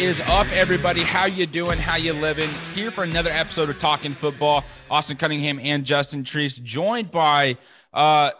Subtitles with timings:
[0.00, 1.02] is up, everybody?
[1.02, 1.76] How you doing?
[1.76, 2.48] How you living?
[2.72, 4.62] Here for another episode of Talking Football.
[4.88, 7.56] Austin Cunningham and Justin Treese, joined by
[7.92, 8.30] uh,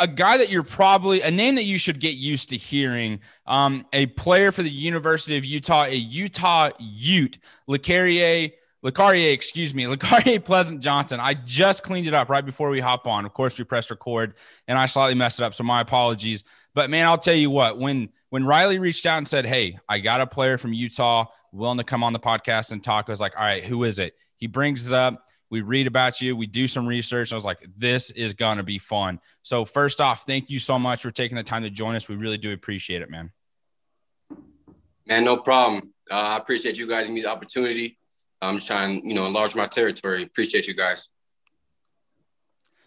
[0.00, 3.20] a guy that you're probably a name that you should get used to hearing.
[3.46, 7.38] Um, a player for the University of Utah, a Utah Ute,
[7.68, 8.52] Lecarrier.
[8.84, 11.20] Lecarrier, excuse me, Lecarrier Pleasant Johnson.
[11.20, 13.24] I just cleaned it up right before we hop on.
[13.24, 14.34] Of course, we press record
[14.66, 15.54] and I slightly messed it up.
[15.54, 16.42] So my apologies.
[16.74, 19.98] But man, I'll tell you what, when when Riley reached out and said, Hey, I
[19.98, 23.20] got a player from Utah willing to come on the podcast and talk, I was
[23.20, 24.14] like, All right, who is it?
[24.36, 25.26] He brings it up.
[25.50, 26.36] We read about you.
[26.36, 27.32] We do some research.
[27.32, 29.18] I was like, this is going to be fun.
[29.42, 32.08] So, first off, thank you so much for taking the time to join us.
[32.08, 33.32] We really do appreciate it, man.
[35.06, 35.92] Man, no problem.
[36.08, 37.98] Uh, I appreciate you guys giving me the opportunity.
[38.40, 40.22] I'm just trying, you know, enlarge my territory.
[40.22, 41.10] Appreciate you guys.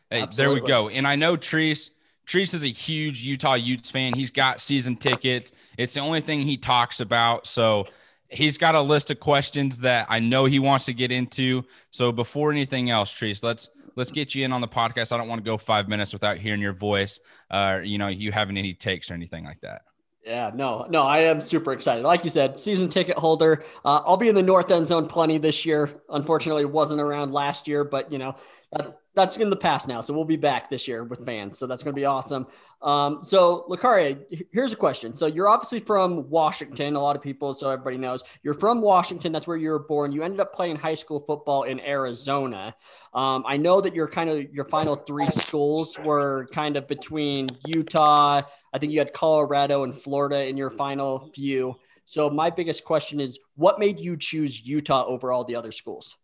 [0.09, 0.37] Hey, Absolutely.
[0.37, 0.89] there we go.
[0.89, 1.89] And I know Treese,
[2.25, 4.13] Treese is a huge Utah Utes fan.
[4.13, 5.51] He's got season tickets.
[5.77, 7.47] It's the only thing he talks about.
[7.47, 7.85] So
[8.29, 11.63] he's got a list of questions that I know he wants to get into.
[11.91, 15.11] So before anything else, Treese, let's let's get you in on the podcast.
[15.11, 17.19] I don't want to go five minutes without hearing your voice,
[17.51, 19.83] uh, you know, you having any takes or anything like that.
[20.25, 22.03] Yeah, no, no, I am super excited.
[22.03, 23.65] Like you said, season ticket holder.
[23.83, 25.89] Uh, I'll be in the north end zone plenty this year.
[26.09, 28.35] Unfortunately, wasn't around last year, but you know,
[28.71, 30.01] that, that's in the past now.
[30.01, 31.57] So we'll be back this year with fans.
[31.57, 32.47] So that's going to be awesome.
[32.81, 34.19] Um, so Lecarrier,
[34.51, 35.13] here's a question.
[35.13, 36.95] So you're obviously from Washington.
[36.95, 39.31] A lot of people, so everybody knows, you're from Washington.
[39.31, 40.11] That's where you were born.
[40.11, 42.75] You ended up playing high school football in Arizona.
[43.13, 47.49] Um, I know that your kind of your final three schools were kind of between
[47.65, 48.41] Utah.
[48.73, 51.75] I think you had Colorado and Florida in your final few.
[52.05, 56.17] So my biggest question is, what made you choose Utah over all the other schools?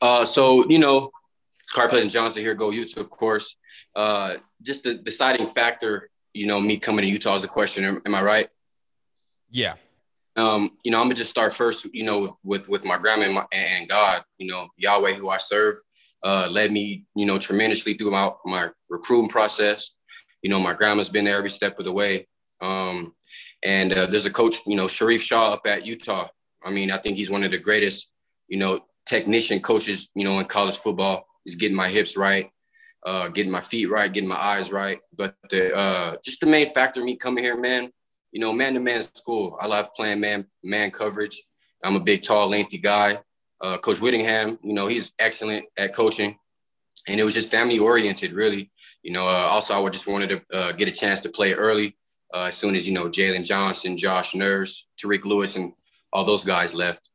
[0.00, 1.10] Uh, so you know,
[1.72, 3.56] Car Pleasant Johnson here, go Utah, of course.
[3.94, 7.84] Uh, just the deciding factor, you know, me coming to Utah is a question.
[7.84, 8.48] Am, am I right?
[9.50, 9.74] Yeah.
[10.36, 13.34] Um, you know, I'm gonna just start first, you know, with with my grandma and,
[13.34, 15.76] my, and God, you know, Yahweh, who I serve,
[16.22, 19.90] uh, led me, you know, tremendously throughout my recruiting process.
[20.42, 22.26] You know, my grandma's been there every step of the way.
[22.60, 23.14] Um,
[23.62, 26.28] and uh, there's a coach, you know, Sharrieff Shah up at Utah.
[26.62, 28.10] I mean, I think he's one of the greatest,
[28.48, 32.50] you know, technician coaches, you know, in college football is getting my hips right,
[33.04, 35.00] uh, getting my feet right, getting my eyes right.
[35.16, 37.90] But the uh, just the main factor me coming here, man,
[38.32, 39.56] you know, man to man school.
[39.60, 41.42] I love playing man man coverage.
[41.82, 43.20] I'm a big, tall, lengthy guy.
[43.60, 46.36] Uh, Coach Whittingham, you know, he's excellent at coaching,
[47.08, 48.70] and it was just family oriented, really.
[49.02, 51.96] You know, uh, also I just wanted to uh, get a chance to play early.
[52.32, 55.72] Uh, as soon as you know Jaylon Johnson, Josh Nurse, Tariq Lewis, and
[56.12, 57.08] all those guys left.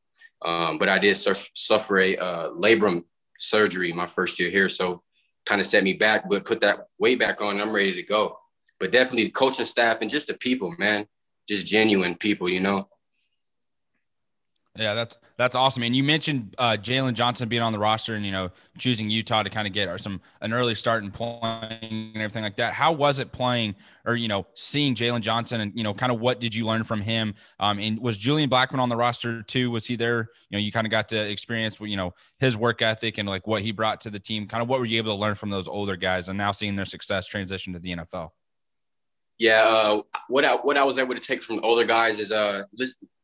[0.43, 3.05] Um, but I did suffer a uh, labrum
[3.39, 4.69] surgery my first year here.
[4.69, 5.03] So
[5.45, 7.61] kind of set me back, but put that weight back on.
[7.61, 8.37] I'm ready to go.
[8.79, 11.07] But definitely the coaching staff and just the people, man,
[11.47, 12.87] just genuine people, you know.
[14.77, 15.83] Yeah, that's that's awesome.
[15.83, 19.41] And you mentioned uh, Jaylon Johnson being on the roster and you know choosing Utah
[19.41, 22.73] to kind of get or some an early start and playing and everything like that.
[22.73, 23.75] How was it playing
[24.05, 26.83] or you know seeing Jaylon Johnson and you know kind of what did you learn
[26.83, 27.35] from him?
[27.59, 29.71] Um, and was Julian Blackmon on the roster too?
[29.71, 30.29] Was he there?
[30.49, 33.47] You know, you kind of got to experience you know his work ethic and like
[33.47, 34.45] what he brought to the team.
[34.45, 36.75] Kind of what were you able to learn from those older guys and now seeing
[36.75, 38.31] their success transition to the NFL?
[39.37, 42.31] Yeah, uh, what I what I was able to take from the older guys is
[42.31, 42.63] uh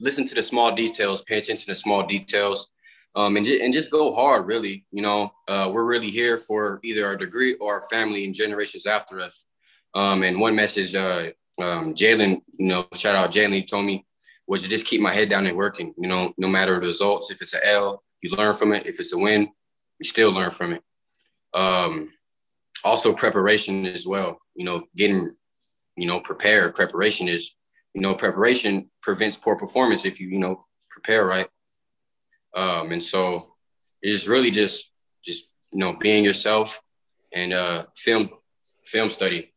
[0.02, 2.72] listen to the small details, pay attention to small details,
[3.16, 4.48] um, and just and just go hard.
[4.48, 8.34] Really, you know, uh, we're really here for either our degree or our family and
[8.34, 9.46] generations after us.
[9.94, 14.06] Um, and one message, uh, um, Jaylon, you know, shout out Jaylon, told me
[14.48, 15.94] was to just keep my head down and working.
[15.98, 18.86] You know, no matter the results, if it's an L, you learn from it.
[18.86, 19.50] If it's a win,
[20.00, 20.84] you still learn from it.
[21.54, 22.12] Um,
[22.84, 24.40] also preparation as well.
[24.56, 25.36] You know, getting
[25.96, 26.76] you know, prepared.
[26.76, 27.56] Preparation is,
[27.94, 31.48] you know, preparation prevents poor performance if you, you know, prepare right.
[32.56, 33.56] Um, and so
[34.02, 34.92] it's really just,
[35.24, 36.82] just, you know, being yourself
[37.34, 38.30] and uh, film,
[38.84, 39.54] film study.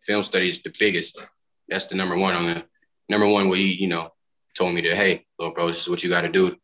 [0.00, 1.20] Film study is the biggest.
[1.68, 2.64] That's the number one on the
[3.08, 3.48] number one.
[3.48, 4.12] What he, you know,
[4.54, 6.56] told me to, hey, little bro, this is what you got to do.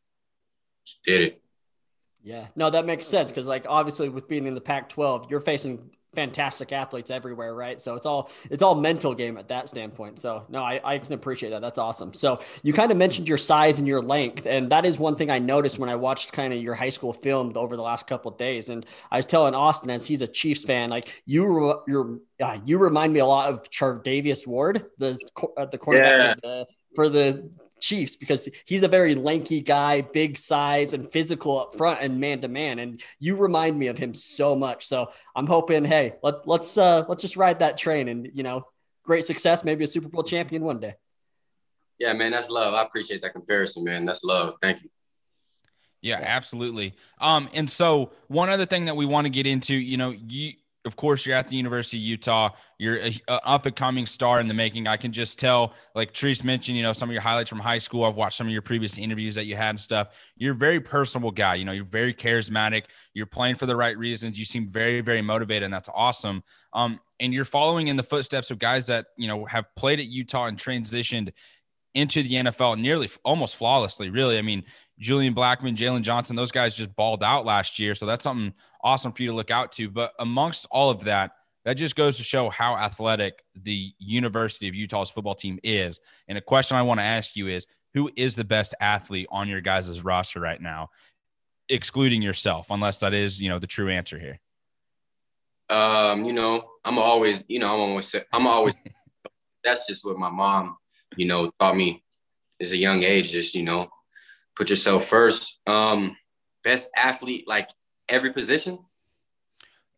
[0.85, 1.43] Just did it.
[2.21, 5.91] Yeah, no, that makes sense because, like, obviously, with being in the Pac-12, you're facing
[6.14, 7.81] fantastic athletes everywhere, right?
[7.81, 10.19] So it's all it's all mental game at that standpoint.
[10.19, 11.60] So no, I, I can appreciate that.
[11.60, 12.12] That's awesome.
[12.12, 15.31] So you kind of mentioned your size and your length, and that is one thing
[15.31, 18.31] I noticed when I watched kind of your high school filmed over the last couple
[18.31, 18.69] of days.
[18.69, 22.78] And I was telling Austin as he's a Chiefs fan, like you you're uh, you
[22.78, 25.19] remind me a lot of Charvarius Ward, the
[25.56, 26.34] uh, the quarterback yeah.
[26.43, 31.76] the, for the Chiefs because he's a very lanky guy, big size and physical up
[31.76, 32.78] front and man to man.
[32.78, 34.84] And you remind me of him so much.
[34.86, 38.66] So I'm hoping, hey, let, let's uh, let's just ride that train and you know,
[39.04, 40.94] great success, maybe a Super Bowl champion one day.
[41.98, 42.75] Yeah, man, that's love.
[42.75, 44.04] I appreciate that comparison, man.
[44.04, 44.56] That's love.
[44.62, 44.90] Thank you.
[46.00, 46.94] Yeah, absolutely.
[47.20, 50.52] Um, and so one other thing that we want to get into, you know, you
[50.88, 52.50] of course you're at the University of Utah.
[52.79, 54.87] You're a, up and coming star in the making.
[54.87, 57.76] I can just tell, like Treese mentioned, you know, some of your highlights from high
[57.76, 58.05] school.
[58.05, 60.17] I've watched some of your previous interviews that you had and stuff.
[60.38, 61.56] You're a very personable guy.
[61.56, 62.85] You know, you're very charismatic.
[63.12, 64.38] You're playing for the right reasons.
[64.38, 66.43] You seem very, very motivated, and that's awesome.
[66.73, 70.06] Um, and you're following in the footsteps of guys that you know have played at
[70.06, 71.32] Utah and transitioned
[71.94, 74.11] into the NFL nearly almost flawlessly.
[74.11, 74.64] Really, I mean,
[74.99, 77.94] Julian Blackmon, Jaylon Johnson, those guys just balled out last year.
[77.94, 78.52] So that's something
[78.82, 79.88] awesome for you to look out to.
[79.90, 81.32] But amongst all of that,
[81.64, 86.00] that just goes to show how athletic the University of Utah's football team is.
[86.26, 89.49] And a question I want to ask you is who is the best athlete on
[89.49, 90.90] your guys' roster right now,
[91.69, 94.40] excluding yourself, unless that is, you know, the true answer here?
[95.69, 98.75] Um, you know, I'm always, you know, I'm always, I'm always,
[99.64, 100.76] that's just what my mom,
[101.16, 102.02] you know, taught me
[102.60, 103.88] as a young age, just, you know,
[104.56, 105.60] put yourself first.
[105.66, 106.16] Um,
[106.64, 107.70] best athlete, like
[108.08, 108.78] every position.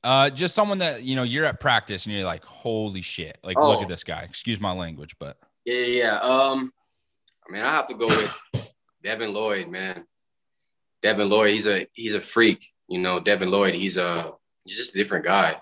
[0.02, 3.38] Uh, just someone that you know you're at practice and you're like, holy shit!
[3.44, 3.68] Like, oh.
[3.68, 4.22] look at this guy.
[4.22, 5.36] Excuse my language, but
[5.66, 6.16] yeah, yeah.
[6.16, 6.72] Um,
[7.46, 8.72] I mean, I have to go with
[9.02, 10.06] Devin Lloyd, man.
[11.02, 12.66] Devin Lloyd, he's a he's a freak.
[12.88, 14.32] You know, Devin Lloyd, he's a
[14.64, 15.60] he's just a different guy.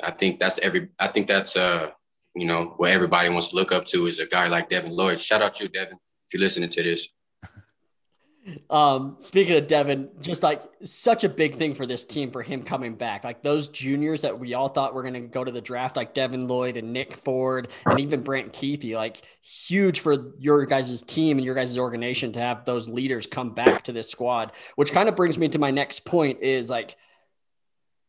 [0.00, 0.90] I think that's every.
[1.00, 1.90] I think that's uh,
[2.34, 5.20] you know, what everybody wants to look up to is a guy like Devin Lloyd.
[5.20, 7.08] Shout out to you, Devin, if you're listening to this.
[8.68, 12.62] Um, speaking of Devin, just like such a big thing for this team for him
[12.62, 13.24] coming back.
[13.24, 16.12] Like those juniors that we all thought were going to go to the draft, like
[16.12, 21.38] Devin Lloyd and Nick Ford and even Brant Kuithe, like huge for your guys' team
[21.38, 24.52] and your guys' organization to have those leaders come back to this squad.
[24.76, 26.96] Which kind of brings me to my next point is like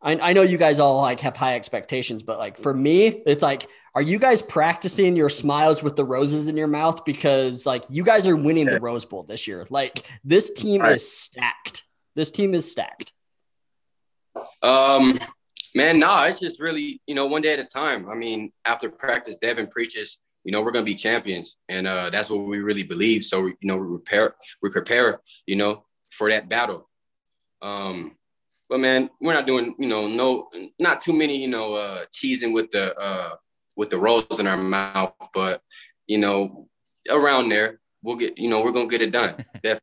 [0.06, 3.42] I, I know you guys all like have high expectations, but like for me, it's
[3.42, 7.04] like, are you guys practicing your smiles with the roses in your mouth?
[7.06, 9.66] Because like you guys are winning the Rose Bowl this year.
[9.72, 10.96] Like this team right.
[10.96, 11.84] is stacked.
[12.16, 13.14] This team is stacked.
[14.62, 15.20] Um,
[15.74, 18.08] man, nah, it's just really, you know, one day at a time.
[18.08, 22.30] I mean, after practice, Devin preaches, you know, we're gonna be champions, and uh, that's
[22.30, 23.24] what we really believe.
[23.24, 26.88] So, you know, we prepare, we prepare, you know, for that battle.
[27.64, 28.16] Um,
[28.70, 32.54] but man, we're not doing, you know, no, not too many, you know, uh, cheesing
[32.54, 33.36] with the uh,
[33.76, 35.62] with the rolls in our mouth, but
[36.08, 36.68] you know,
[37.10, 39.36] around there, we'll get, you know, we're gonna get it done.
[39.64, 39.82] Definitely.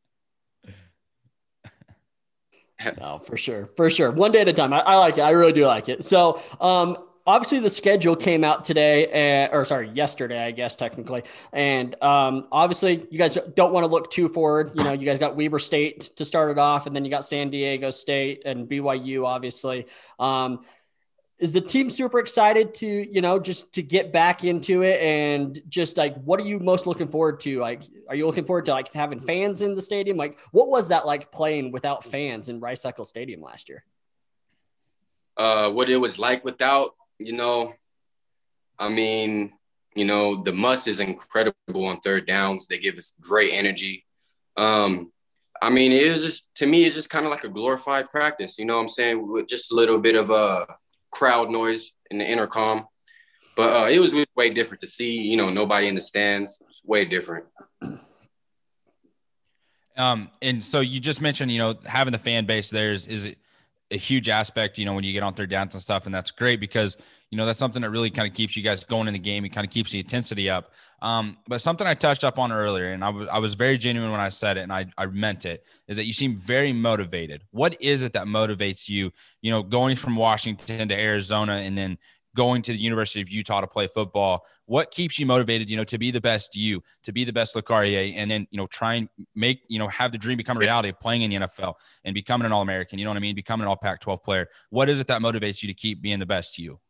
[2.98, 4.10] no, for sure, for sure.
[4.10, 4.72] One day at a time.
[4.72, 5.22] I, I like it.
[5.22, 6.04] I really do like it.
[6.04, 6.96] So, um,
[7.26, 11.22] obviously the schedule came out today, uh, or sorry, yesterday, I guess technically.
[11.52, 14.72] And um, obviously, you guys don't want to look too forward.
[14.74, 17.24] You know, you guys got Weber State to start it off, and then you got
[17.24, 19.86] San Diego State and BYU, obviously.
[20.18, 20.60] Um,
[21.42, 25.60] is the team super excited to you know just to get back into it and
[25.68, 28.70] just like what are you most looking forward to like are you looking forward to
[28.70, 32.60] like having fans in the stadium like what was that like playing without fans in
[32.60, 33.84] Rice-Eccles Stadium last year
[35.36, 36.94] uh what it was like without
[37.26, 37.72] you know,
[38.78, 39.52] I mean,
[39.94, 42.66] you know, the must is incredible on third downs.
[42.66, 44.04] They give us great energy.
[44.56, 45.12] Um,
[45.60, 48.58] I mean, it is just to me, it's just kind of like a glorified practice.
[48.58, 49.30] You know what I'm saying?
[49.30, 50.66] With just a little bit of a uh,
[51.10, 52.86] crowd noise in the intercom.
[53.54, 56.58] But uh, it was way different to see, you know, nobody in the stands.
[56.68, 57.44] It's way different.
[59.96, 63.26] Um, and so you just mentioned, you know, having the fan base there is, is
[63.26, 63.38] it
[63.92, 66.06] a huge aspect, you know, when you get on third downs and stuff.
[66.06, 66.96] And that's great because,
[67.30, 69.44] you know, that's something that really kind of keeps you guys going in the game.
[69.44, 70.72] It kind of keeps the intensity up.
[71.00, 74.10] Um, but something I touched up on earlier, and I was, I was very genuine
[74.10, 77.42] when I said it and I, I meant it, is that you seem very motivated.
[77.50, 81.98] What is it that motivates you, you know, going from Washington to Arizona and then
[82.34, 84.44] going to the University of Utah to play football?
[84.66, 87.54] What keeps you motivated, you know, to be the best you, to be the best
[87.54, 90.60] LeCarrier, and then, you know, try and make, you know, have the dream become a
[90.60, 91.74] reality of playing in the NFL
[92.04, 93.34] and becoming an All American, you know what I mean?
[93.34, 94.48] Becoming an All Pac 12 player.
[94.70, 96.80] What is it that motivates you to keep being the best you?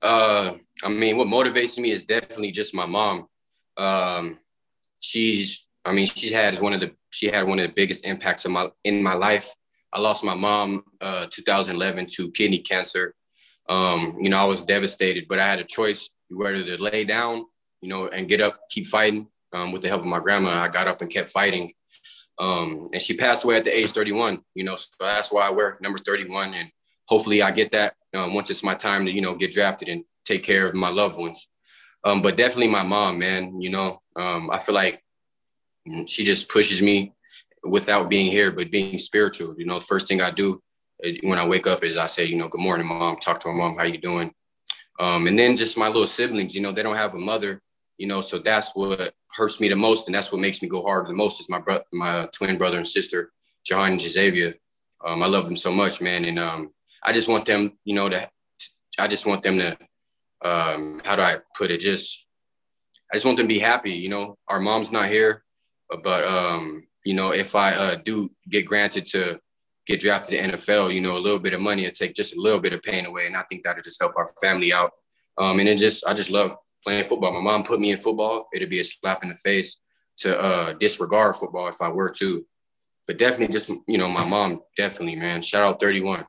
[0.00, 3.28] Uh, I mean, what motivates me is definitely just my mom.
[3.76, 4.38] Um,
[4.98, 8.44] she's, I mean, she had one of the, she had one of the biggest impacts
[8.44, 9.54] of my, in my life.
[9.92, 13.14] I lost my mom, uh, 2011 to kidney cancer.
[13.68, 17.44] Um, you know, I was devastated, but I had a choice whether to lay down,
[17.80, 19.28] you know, and get up, keep fighting.
[19.54, 21.74] Um, with the help of my grandma, I got up and kept fighting.
[22.38, 25.50] Um, and she passed away at the age 31, you know, so that's why I
[25.50, 26.54] wear number 31.
[26.54, 26.70] And
[27.06, 30.04] hopefully I get that um, once it's my time to, you know, get drafted and
[30.24, 31.48] take care of my loved ones.
[32.04, 35.02] Um, but definitely my mom, man, you know, um, I feel like
[36.06, 37.12] she just pushes me
[37.62, 39.54] without being here, but being spiritual.
[39.58, 40.62] You know, first thing I do
[41.22, 43.16] when I wake up is I say, you know, good morning, mom.
[43.16, 43.76] Talk to my mom.
[43.76, 44.32] How you doing?
[45.00, 46.54] Um, and then just my little siblings.
[46.54, 47.60] You know, they don't have a mother.
[47.98, 50.82] you know, so that's what hurts me the most, and that's what makes me go
[50.82, 53.32] hard the most is my bro- my twin brother and sister,
[53.64, 54.54] John and Xavier.
[55.04, 56.72] Um, I love them so much, man, and um,
[57.04, 58.28] I just want them, you know, to
[58.98, 59.78] I just want them to,
[60.42, 61.80] um, how do I put it?
[61.80, 62.24] Just
[63.12, 63.92] I just want them to be happy.
[63.92, 65.44] You know, our mom's not here,
[66.02, 69.40] but um, you know, if I uh, do get granted to
[69.86, 72.40] get drafted to NFL, you know, a little bit of money will take just a
[72.40, 74.92] little bit of pain away, and I think that'll just help our family out.
[75.38, 77.32] Um, and it just I just love playing football.
[77.32, 78.48] My mom put me in football.
[78.54, 79.80] It'd be a slap in the face
[80.18, 82.46] to uh, disregard football if I were to.
[83.06, 85.42] But definitely, just you know, my mom definitely, man.
[85.42, 86.24] Shout out 31.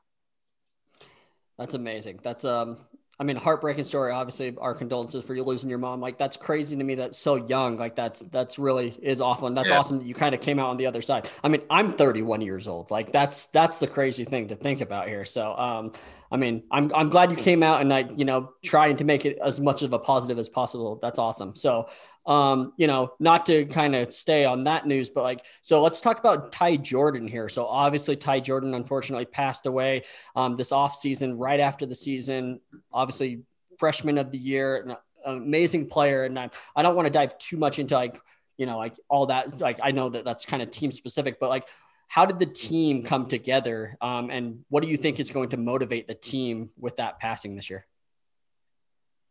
[1.58, 2.18] That's amazing.
[2.22, 2.78] That's um
[3.18, 4.12] I mean, heartbreaking story.
[4.12, 6.00] Obviously, our condolences for you losing your mom.
[6.00, 6.96] Like that's crazy to me.
[6.96, 7.76] That's so young.
[7.78, 9.78] Like that's that's really is awful, and that's yeah.
[9.78, 11.28] awesome that you kind of came out on the other side.
[11.42, 12.90] I mean, I'm 31 years old.
[12.90, 15.24] Like that's that's the crazy thing to think about here.
[15.24, 15.92] So, um,
[16.32, 19.24] I mean, I'm I'm glad you came out and I, you know, trying to make
[19.24, 20.98] it as much of a positive as possible.
[21.00, 21.54] That's awesome.
[21.54, 21.88] So,
[22.26, 26.00] um, you know, not to kind of stay on that news, but like, so let's
[26.00, 27.48] talk about Ty Jordan here.
[27.48, 30.02] So obviously, Ty Jordan unfortunately passed away
[30.34, 32.60] um, this off season, right after the season.
[32.92, 33.42] Obviously,
[33.78, 37.56] freshman of the year, an amazing player, and I, I don't want to dive too
[37.56, 38.20] much into like,
[38.56, 39.60] you know, like all that.
[39.60, 41.68] Like, I know that that's kind of team specific, but like,
[42.06, 43.96] how did the team come together?
[44.00, 47.56] Um, and what do you think is going to motivate the team with that passing
[47.56, 47.86] this year?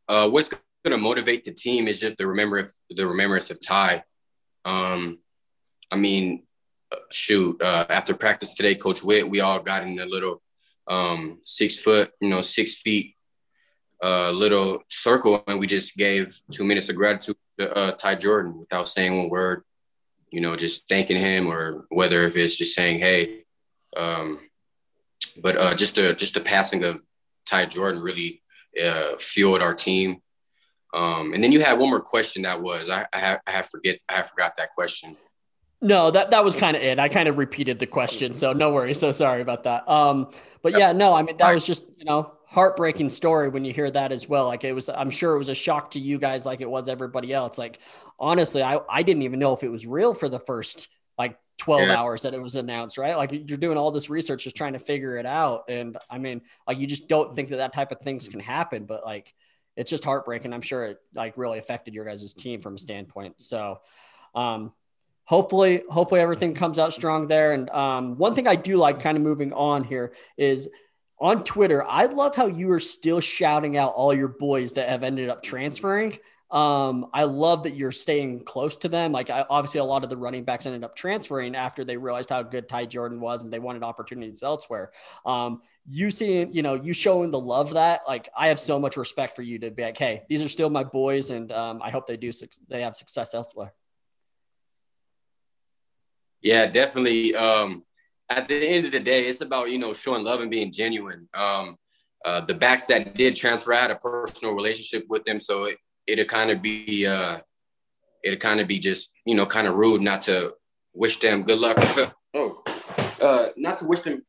[0.07, 0.50] Uh, what's
[0.84, 4.04] going to motivate the team is just the remembrance, the remembrance of Ty.
[4.66, 5.20] Um,
[5.92, 6.44] I mean,
[7.12, 10.42] shoot, uh, after practice today, Coach Whitt, we all got in a little
[10.88, 13.16] um, six foot, you know, six feet,
[14.04, 18.60] uh, little circle, and we just gave two minutes of gratitude to uh, Ty Jordan
[18.60, 19.63] without saying one word.
[20.30, 23.44] You know, just thanking him, or whether if it's just saying, "Hey,"
[23.96, 24.40] um,
[25.42, 27.04] but uh, just the just the passing of
[27.46, 28.42] Ty Jordan really
[28.84, 30.23] uh, fueled our team.
[30.93, 33.67] Um, and then you had one more question that was I, I have I have
[33.67, 35.17] forget I have forgot that question.
[35.81, 36.97] No, that that was kind of it.
[36.97, 39.00] I kind of repeated the question, so no worries.
[39.00, 39.88] So sorry about that.
[39.89, 40.29] Um,
[40.62, 43.89] but yeah, no, I mean that was just you know heartbreaking story when you hear
[43.91, 44.45] that as well.
[44.45, 46.88] Like it was, I'm sure it was a shock to you guys, like it was
[46.88, 47.57] everybody else.
[47.57, 47.79] Like
[48.19, 51.88] honestly, I I didn't even know if it was real for the first like 12
[51.88, 51.95] yeah.
[51.95, 53.17] hours that it was announced, right?
[53.17, 56.41] Like you're doing all this research just trying to figure it out, and I mean,
[56.67, 59.33] like you just don't think that that type of things can happen, but like
[59.75, 60.53] it's just heartbreaking.
[60.53, 63.42] I'm sure it like really affected your guys' team from a standpoint.
[63.42, 63.80] So,
[64.36, 64.72] um,
[65.25, 67.53] hopefully, hopefully everything comes out strong there.
[67.53, 70.70] And um, one thing I do like, kind of moving on here, is
[71.20, 71.84] on Twitter.
[71.88, 75.42] I love how you are still shouting out all your boys that have ended up
[75.42, 76.18] transferring.
[76.53, 79.12] Um, I love that you're staying close to them.
[79.12, 82.29] Like I, obviously, a lot of the running backs ended up transferring after they realized
[82.29, 84.91] how good Ty Jordan was, and they wanted opportunities elsewhere.
[85.25, 88.98] Um, you seeing, you know, you showing the love that, like, I have so much
[88.98, 91.89] respect for you to be like, hey, these are still my boys, and um, I
[91.89, 92.31] hope they do
[92.69, 93.74] they have success elsewhere.
[96.43, 97.36] Yeah, definitely.
[97.36, 97.83] Um,
[98.29, 101.27] at the end of the day, it's about you know showing love and being genuine.
[101.33, 101.77] Um,
[102.24, 105.77] uh, the backs that did transfer, I had a personal relationship with them, so it,
[106.07, 107.39] it'd kind of be uh,
[108.24, 110.53] it'd kind of be just you know kind of rude not to
[110.93, 111.77] wish them good luck.
[112.36, 112.63] Oh,
[113.22, 114.24] uh, not to wish them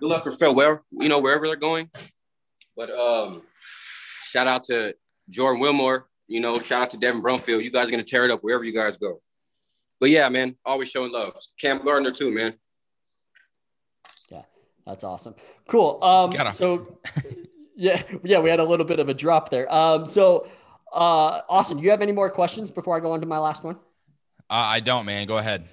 [0.00, 1.90] good luck or farewell, you know wherever they're going.
[2.76, 3.42] But um,
[4.30, 4.94] shout out to
[5.28, 6.08] Jordan Wilmore.
[6.28, 7.62] You know, shout out to Devin Brumfield.
[7.62, 9.20] You guys are gonna tear it up wherever you guys go.
[10.00, 11.36] But yeah, man, always showing love.
[11.60, 12.54] Cam Gardner too, man.
[14.30, 14.42] Yeah,
[14.86, 15.34] that's awesome.
[15.68, 16.02] Cool.
[16.02, 16.98] Um, so
[17.76, 19.72] yeah, yeah, we had a little bit of a drop there.
[19.72, 20.48] Um, so
[20.92, 23.64] uh, Austin, do you have any more questions before I go on to my last
[23.64, 23.76] one?
[24.50, 25.26] Uh, I don't, man.
[25.26, 25.64] Go ahead.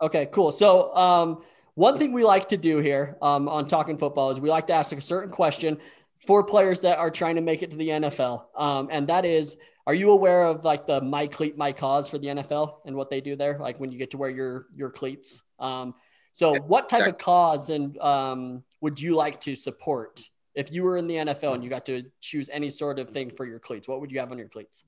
[0.00, 0.52] Okay, cool.
[0.52, 1.42] So, um,
[1.74, 4.72] one thing we like to do here um, on Talking Football is we like to
[4.72, 5.78] ask a certain question
[6.26, 8.44] for players that are trying to make it to the NFL.
[8.56, 12.18] Um, and that is, are you aware of like the My Cleat, My Cause for
[12.18, 13.58] the NFL and what they do there?
[13.58, 15.42] Like when you get to wear your, your cleats.
[15.58, 15.94] Um,
[16.32, 20.20] so what type of cause and um, would you like to support
[20.54, 23.30] if you were in the NFL and you got to choose any sort of thing
[23.30, 24.84] for your cleats, what would you have on your cleats?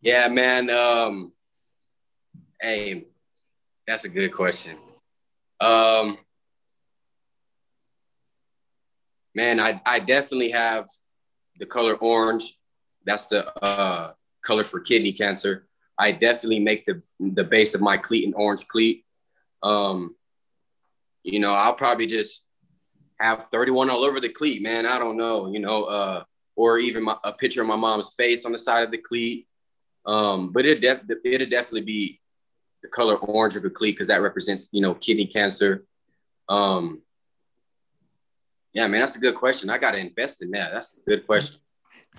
[0.00, 0.68] Yeah, man.
[0.68, 1.32] Um,
[2.60, 3.06] hey,
[3.86, 4.76] that's a good question.
[5.60, 6.18] Um,
[9.34, 10.88] man, I, I definitely have
[11.58, 12.58] the color orange.
[13.06, 15.66] That's the uh, color for kidney cancer.
[15.96, 19.04] I definitely make the the base of my cleat an orange cleat.
[19.62, 20.16] Um,
[21.22, 22.43] you know, I'll probably just
[23.24, 24.86] have 31 all over the cleat, man.
[24.86, 26.24] I don't know, you know, uh,
[26.56, 29.48] or even my, a picture of my mom's face on the side of the cleat.
[30.06, 32.20] Um, but it def- it'd definitely be
[32.82, 35.86] the color orange of the cleat because that represents, you know, kidney cancer.
[36.48, 37.00] Um,
[38.74, 39.70] yeah, man, that's a good question.
[39.70, 40.72] I got to invest in that.
[40.72, 41.60] That's a good question.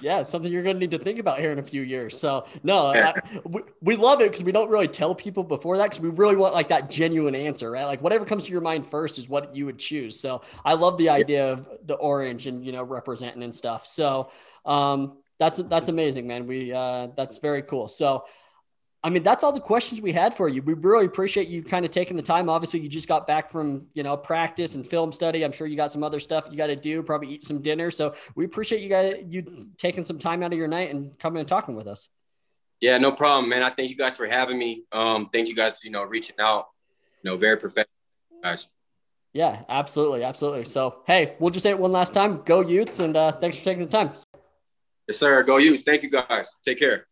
[0.01, 2.19] Yeah, something you're going to need to think about here in a few years.
[2.19, 3.13] So no, I,
[3.45, 6.35] we, we love it because we don't really tell people before that because we really
[6.35, 7.85] want like that genuine answer, right?
[7.85, 10.19] Like whatever comes to your mind first is what you would choose.
[10.19, 13.85] So I love the idea of the orange and you know representing and stuff.
[13.85, 14.31] So
[14.65, 16.45] um, that's that's amazing, man.
[16.47, 17.87] We uh, that's very cool.
[17.87, 18.25] So.
[19.05, 20.63] I mean, that's all the questions we had for you.
[20.63, 22.49] We really appreciate you kind of taking the time.
[22.49, 25.45] Obviously, you just got back from, you know, practice and film study.
[25.45, 27.91] I'm sure you got some other stuff you got to do, probably eat some dinner.
[27.91, 31.39] So we appreciate you guys, you taking some time out of your night and coming
[31.39, 32.09] and talking with us.
[32.81, 33.61] Yeah, no problem, man.
[33.61, 34.85] I thank you guys for having me.
[34.91, 36.69] Um, thank you guys, you know, reaching out,
[37.21, 37.85] you know, very professional
[38.41, 38.67] guys.
[39.33, 40.23] Yeah, absolutely.
[40.23, 40.65] Absolutely.
[40.65, 42.41] So, hey, we'll just say it one last time.
[42.43, 42.99] Go Utes.
[42.99, 44.13] And uh, thanks for taking the time.
[45.07, 45.43] Yes, sir.
[45.43, 45.83] Go Utes.
[45.83, 46.47] Thank you guys.
[46.65, 47.05] Take care.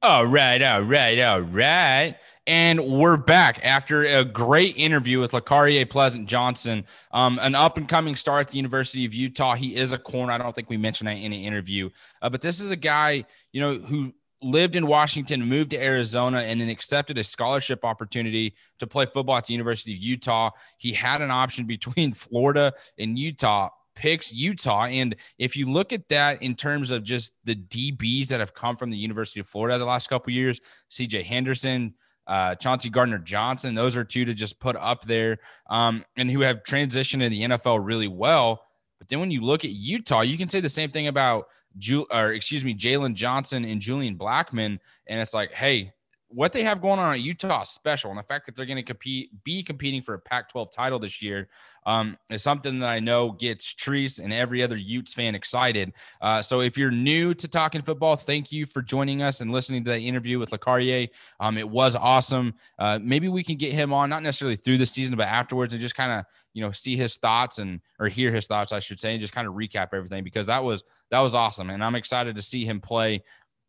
[0.00, 2.14] All right, all right, all right.
[2.46, 7.88] And we're back after a great interview with Lacaria Pleasant Johnson, um, an up and
[7.88, 9.56] coming star at the University of Utah.
[9.56, 10.32] He is a corner.
[10.32, 11.90] I don't think we mentioned that in an interview,
[12.22, 16.42] uh, but this is a guy, you know, who lived in Washington, moved to Arizona,
[16.42, 20.50] and then accepted a scholarship opportunity to play football at the University of Utah.
[20.76, 24.84] He had an option between Florida and Utah picks Utah.
[24.84, 28.76] And if you look at that in terms of just the DBs that have come
[28.76, 31.92] from the University of Florida the last couple years, CJ Henderson,
[32.28, 35.38] uh, Chauncey Gardner Johnson, those are two to just put up there
[35.68, 38.62] um, and who have transitioned in the NFL really well.
[39.00, 42.06] But then when you look at Utah, you can say the same thing about Ju-
[42.12, 45.92] or excuse me, Jaylon Johnson and Julian Blackmon, And it's like, hey,
[46.30, 48.76] what they have going on at Utah is special, and the fact that they're going
[48.76, 51.48] to compete, be competing for a Pac-12 title this year,
[51.86, 55.92] um, is something that I know gets Treese and every other Utes fan excited.
[56.20, 59.84] Uh, so if you're new to talking football, thank you for joining us and listening
[59.84, 61.08] to that interview with Lacaria.
[61.40, 62.52] Um, it was awesome.
[62.78, 65.80] Uh, maybe we can get him on, not necessarily through the season, but afterwards, and
[65.80, 69.00] just kind of you know see his thoughts and or hear his thoughts, I should
[69.00, 71.94] say, and just kind of recap everything because that was that was awesome, and I'm
[71.94, 73.22] excited to see him play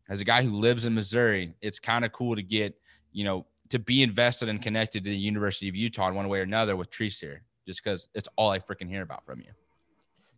[0.09, 2.75] as a guy who lives in Missouri, it's kind of cool to get,
[3.11, 6.39] you know, to be invested and connected to the University of Utah in one way
[6.39, 9.51] or another with Treese here, just because it's all I freaking hear about from you.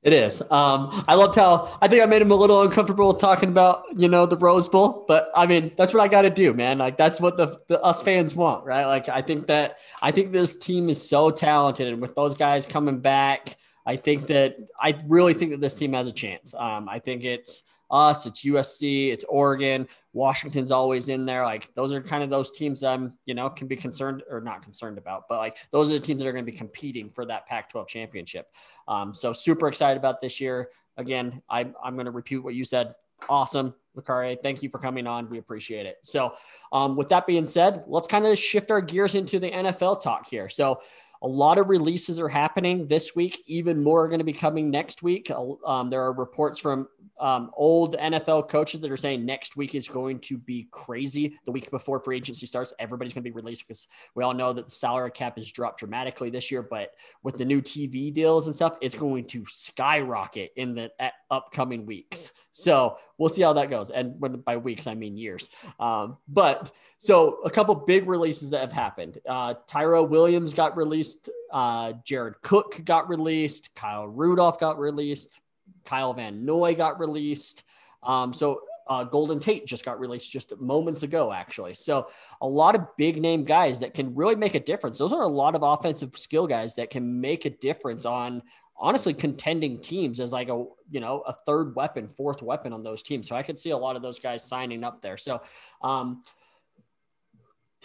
[0.04, 0.42] It is.
[0.52, 4.10] Um, I loved how I think I made him a little uncomfortable talking about, you
[4.10, 6.80] know, the Rose Bowl, but I mean, that's what I got to do, man.
[6.80, 8.88] Like that's what the, the, us fans want, right?
[8.88, 12.66] Like I think that I think this team is so talented, and with those guys
[12.66, 16.56] coming back, I think that I really think that this team has a chance.
[16.56, 21.44] Um, I think it's us, it's USC, it's Oregon, Washington's always in there.
[21.44, 24.42] Like those are kind of those teams that I'm, you know, can be concerned or
[24.42, 27.10] not concerned about, but like those are the teams that are going to be competing
[27.10, 28.48] for that Pac-12 championship.
[28.88, 30.70] Um, so super excited about this year.
[30.98, 32.96] Again, I, I'm going to repeat what you said.
[33.30, 33.74] Awesome.
[33.96, 35.30] Lacaria, thank you for coming on.
[35.30, 35.98] We appreciate it.
[36.02, 36.34] So,
[36.72, 40.28] um, with that being said, let's kind of shift our gears into the NFL talk
[40.28, 40.48] here.
[40.50, 40.82] So,
[41.24, 43.44] a lot of releases are happening this week.
[43.46, 45.30] Even more are going to be coming next week.
[45.32, 46.88] Um, there are reports from
[47.20, 51.38] um, old NFL coaches that are saying next week is going to be crazy.
[51.46, 54.52] The week before free agency starts, everybody's going to be released because we all know
[54.54, 56.64] that the salary cap has dropped dramatically this year.
[56.64, 60.92] But with the new TV deals and stuff, it's going to skyrocket in the
[61.30, 62.32] upcoming weeks.
[62.52, 63.90] So we'll see how that goes.
[63.90, 65.50] And when by weeks, I mean years.
[65.80, 69.20] Um, but so a couple big releases that have happened.
[69.28, 71.30] Uh, Tyrell Williams got released.
[71.52, 73.74] Uh, Jared Cook got released.
[73.76, 75.42] Kyle Rudolph got released.
[75.86, 77.64] Kyle Van Noy got released.
[78.04, 81.74] Um, so uh, Golden Tate just got released just moments ago, actually.
[81.74, 82.10] So
[82.42, 84.98] a lot of big name guys that can really make a difference.
[84.98, 88.42] Those are a lot of offensive skill guys that can make a difference on
[88.82, 93.04] honestly contending teams as like a you know a third weapon, fourth weapon on those
[93.04, 93.30] teams.
[93.30, 95.18] So I could see a lot of those guys signing up there.
[95.18, 95.42] So
[95.82, 96.24] um,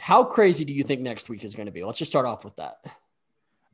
[0.01, 1.85] how crazy do you think next week is going to be?
[1.85, 2.79] Let's just start off with that.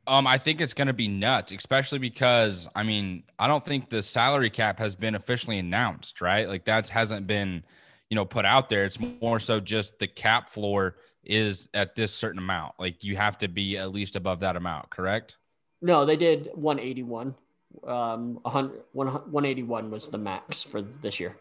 [0.08, 3.88] Um, I think it's going to be nuts, especially because I mean, I don't think
[3.88, 6.48] the salary cap has been officially announced, right?
[6.48, 7.62] Like that hasn't been,
[8.10, 8.84] you know, put out there.
[8.84, 12.74] It's more so just the cap floor is at this certain amount.
[12.80, 15.38] Like you have to be at least above that amount, correct?
[15.82, 17.34] No, they did 181.
[17.86, 21.36] Um, 100, 181 was the max for this year.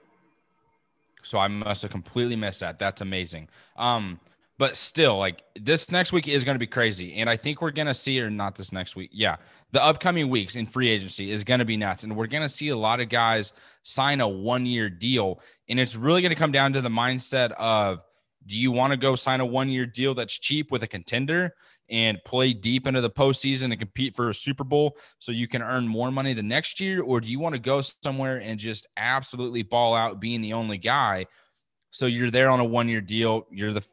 [1.24, 2.80] So I must have completely missed that.
[2.80, 3.48] That's amazing.
[3.78, 4.20] Um,
[4.62, 7.72] but still like this next week is going to be crazy and i think we're
[7.72, 9.38] going to see or not this next week yeah
[9.72, 12.50] the upcoming weeks in free agency is going to be nuts and we're going to
[12.50, 16.36] see a lot of guys sign a one year deal and it's really going to
[16.36, 18.04] come down to the mindset of
[18.48, 21.54] do you want to go sign a one year deal that's cheap with a contender
[21.90, 25.62] and play deep into the postseason and compete for a Super Bowl so you can
[25.62, 27.04] earn more money the next year?
[27.04, 30.78] Or do you want to go somewhere and just absolutely ball out being the only
[30.78, 31.26] guy?
[31.92, 33.46] So you're there on a one year deal.
[33.52, 33.86] You're the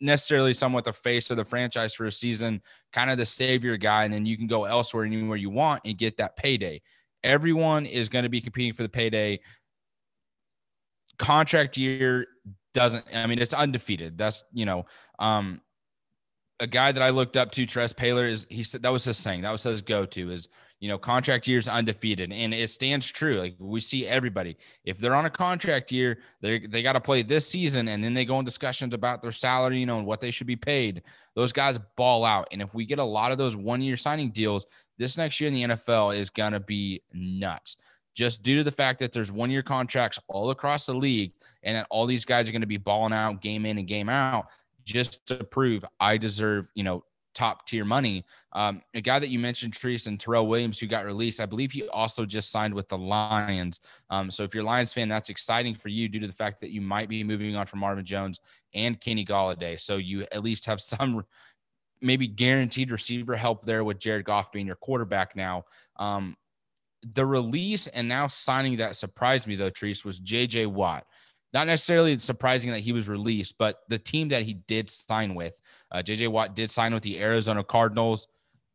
[0.00, 2.60] necessarily somewhat the face of the franchise for a season,
[2.92, 5.96] kind of the savior guy, and then you can go elsewhere anywhere you want and
[5.96, 6.80] get that payday.
[7.22, 9.40] Everyone is going to be competing for the payday.
[11.18, 12.26] contract year
[12.72, 13.04] doesn't.
[13.14, 14.18] I mean, it's undefeated.
[14.18, 14.86] That's you know,
[15.18, 15.60] um,
[16.60, 19.16] a guy that I looked up to, Tress Paler, is he said that was his
[19.16, 19.42] saying.
[19.42, 20.48] That was his go-to is
[20.80, 22.32] you know, contract years undefeated.
[22.32, 23.38] And it stands true.
[23.38, 24.56] Like we see everybody.
[24.84, 28.14] If they're on a contract year, they they got to play this season and then
[28.14, 31.02] they go in discussions about their salary, you know, and what they should be paid.
[31.34, 32.48] Those guys ball out.
[32.50, 34.66] And if we get a lot of those one-year signing deals,
[34.98, 37.76] this next year in the NFL is gonna be nuts.
[38.14, 41.86] Just due to the fact that there's one-year contracts all across the league and that
[41.90, 44.46] all these guys are going to be balling out game in and game out
[44.84, 48.24] just to prove I deserve, you know, top tier money.
[48.52, 51.70] Um, a guy that you mentioned, Treese and Tyrell Williams, who got released, I believe
[51.70, 53.80] he also just signed with the Lions.
[54.10, 56.60] Um, so if you're a Lions fan, that's exciting for you due to the fact
[56.60, 58.40] that you might be moving on from Marvin Jones
[58.74, 59.78] and Kenny Golladay.
[59.78, 61.24] So you at least have some
[62.02, 65.64] maybe guaranteed receiver help there with Jared Goff being your quarterback now.
[65.96, 66.36] Um,
[67.14, 71.04] the release and now signing that surprised me though, Treese, was JJ Watt
[71.52, 75.60] not necessarily surprising that he was released, but the team that he did sign with,
[75.90, 78.28] uh, JJ Watt did sign with the Arizona Cardinals.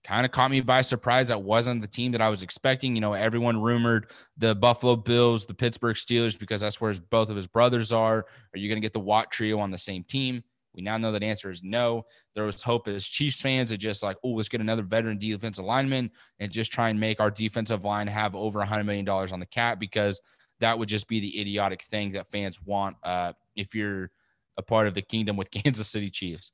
[0.03, 1.29] Kind of caught me by surprise.
[1.29, 2.93] That wasn't the team that I was expecting.
[2.95, 7.31] You know, everyone rumored the Buffalo Bills, the Pittsburgh Steelers, because that's where his, both
[7.31, 8.19] of his brothers are.
[8.53, 10.43] Are you going to get the Watt trio on the same team?
[10.75, 12.05] We now know that answer is no.
[12.33, 15.63] There was hope as Chiefs fans to just like, oh, let's get another veteran defensive
[15.65, 19.45] lineman and just try and make our defensive line have over $100 million on the
[19.45, 20.19] cap because–
[20.59, 24.09] that would just be the idiotic thing that fans want uh, if you're
[24.57, 26.51] a part of the kingdom with Kansas City Chiefs.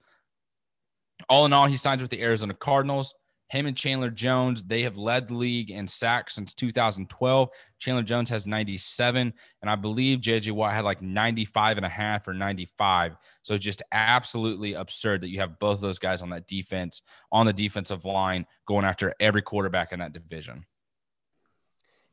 [1.29, 3.13] All in all, he signs with the Arizona Cardinals.
[3.51, 7.49] Him and Chandler Jones, they have led the league in sacks since 2012.
[7.79, 12.25] Chandler Jones has 97, and I believe JJ Watt had like 95 and a half
[12.29, 13.17] or 95.
[13.43, 17.45] So just absolutely absurd that you have both of those guys on that defense, on
[17.45, 20.65] the defensive line, going after every quarterback in that division.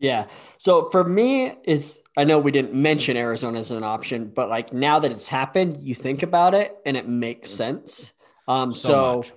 [0.00, 0.26] Yeah.
[0.58, 4.72] So for me, is I know we didn't mention Arizona as an option, but like
[4.72, 8.12] now that it's happened, you think about it and it makes sense.
[8.48, 9.34] Um, so, so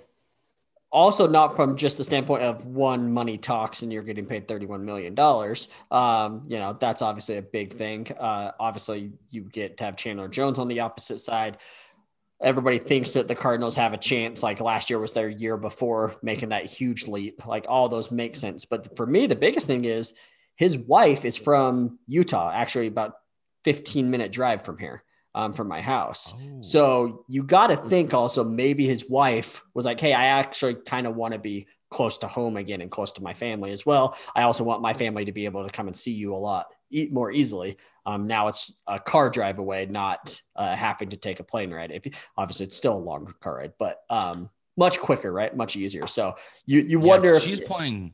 [0.91, 4.81] also not from just the standpoint of one money talks and you're getting paid $31
[4.81, 5.17] million.
[5.89, 8.07] Um, you know, that's obviously a big thing.
[8.19, 11.57] Uh, obviously you get to have Chandler Jones on the opposite side.
[12.41, 14.43] Everybody thinks that the Cardinals have a chance.
[14.43, 17.45] Like last year was their year before making that huge leap.
[17.45, 18.65] Like all those make sense.
[18.65, 20.13] But for me, the biggest thing is
[20.55, 23.13] his wife is from Utah, actually about
[23.63, 25.03] 15 minute drive from here,
[25.35, 26.33] um, from my house.
[26.35, 26.61] Oh.
[26.61, 31.07] So you got to think also maybe his wife was like, Hey, I actually kind
[31.07, 34.17] of want to be close to home again and close to my family as well.
[34.35, 36.67] I also want my family to be able to come and see you a lot
[36.89, 37.77] eat more easily.
[38.05, 41.91] Um, now it's a car drive away, not uh, having to take a plane ride.
[41.91, 45.55] If obviously it's still a long car ride, but um, much quicker, right?
[45.55, 46.07] Much easier.
[46.07, 48.13] So you you yeah, wonder she's if, playing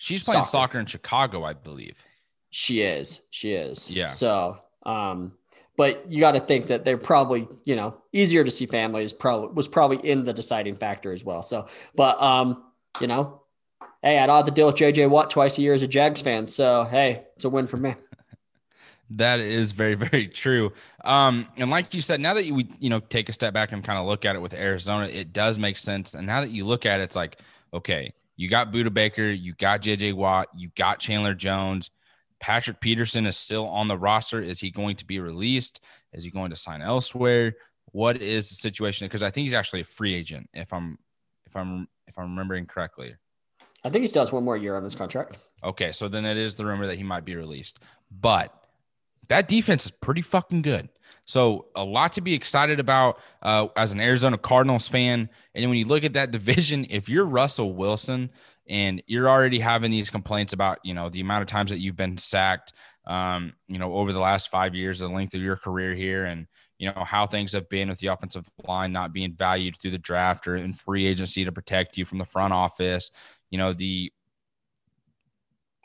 [0.00, 0.50] She's playing soccer.
[0.50, 2.02] soccer in Chicago, I believe.
[2.48, 3.20] She is.
[3.28, 3.90] She is.
[3.90, 4.06] Yeah.
[4.06, 5.32] So, um,
[5.80, 9.54] but you got to think that they're probably, you know, easier to see families probably
[9.54, 11.40] was probably in the deciding factor as well.
[11.40, 12.64] So, but um,
[13.00, 13.40] you know,
[14.02, 16.20] hey, I don't have to deal with JJ Watt twice a year as a Jags
[16.20, 16.48] fan.
[16.48, 17.94] So, hey, it's a win for me.
[19.14, 20.72] That is very, very true.
[21.02, 23.82] Um, and like you said, now that you you know take a step back and
[23.82, 26.14] kind of look at it with Arizona, it does make sense.
[26.14, 27.40] And now that you look at it, it's like,
[27.74, 31.90] okay, you got Budda Baker, you got JJ Watt, you got Chandler Jones.
[32.40, 34.42] Patrick Peterson is still on the roster.
[34.42, 35.80] Is he going to be released?
[36.12, 37.54] Is he going to sign elsewhere?
[37.92, 39.06] What is the situation?
[39.06, 40.98] Because I think he's actually a free agent, if I'm
[41.46, 43.14] if I'm if I'm remembering correctly.
[43.84, 45.38] I think he still has one more year on his contract.
[45.64, 47.80] Okay, so then it is the rumor that he might be released.
[48.10, 48.54] But
[49.28, 50.88] that defense is pretty fucking good.
[51.24, 55.28] So a lot to be excited about uh, as an Arizona Cardinals fan.
[55.54, 58.30] And when you look at that division, if you're Russell Wilson
[58.70, 61.96] and you're already having these complaints about, you know, the amount of times that you've
[61.96, 62.72] been sacked,
[63.04, 66.46] um, you know, over the last five years, the length of your career here, and
[66.78, 69.98] you know how things have been with the offensive line not being valued through the
[69.98, 73.10] draft or in free agency to protect you from the front office.
[73.50, 74.12] You know the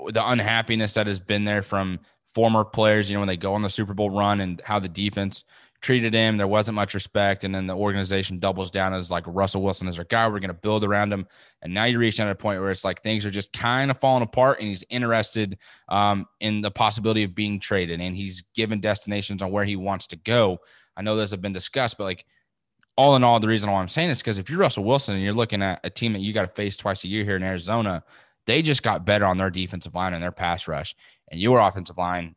[0.10, 3.62] the unhappiness that has been there from former players, you know, when they go on
[3.62, 5.46] the Super Bowl run and how the defense
[5.86, 7.44] treated him, there wasn't much respect.
[7.44, 10.28] And then the organization doubles down as like Russell Wilson is our guy.
[10.28, 11.28] We're going to build around him.
[11.62, 14.00] And now you're reaching at a point where it's like things are just kind of
[14.00, 18.80] falling apart and he's interested um, in the possibility of being traded and he's given
[18.80, 20.58] destinations on where he wants to go.
[20.98, 22.26] I know those have been discussed, but like
[22.98, 25.24] all in all, the reason why I'm saying this because if you're Russell Wilson and
[25.24, 27.44] you're looking at a team that you got to face twice a year here in
[27.44, 28.04] Arizona,
[28.48, 30.96] they just got better on their defensive line and their pass rush,
[31.30, 32.36] and your offensive line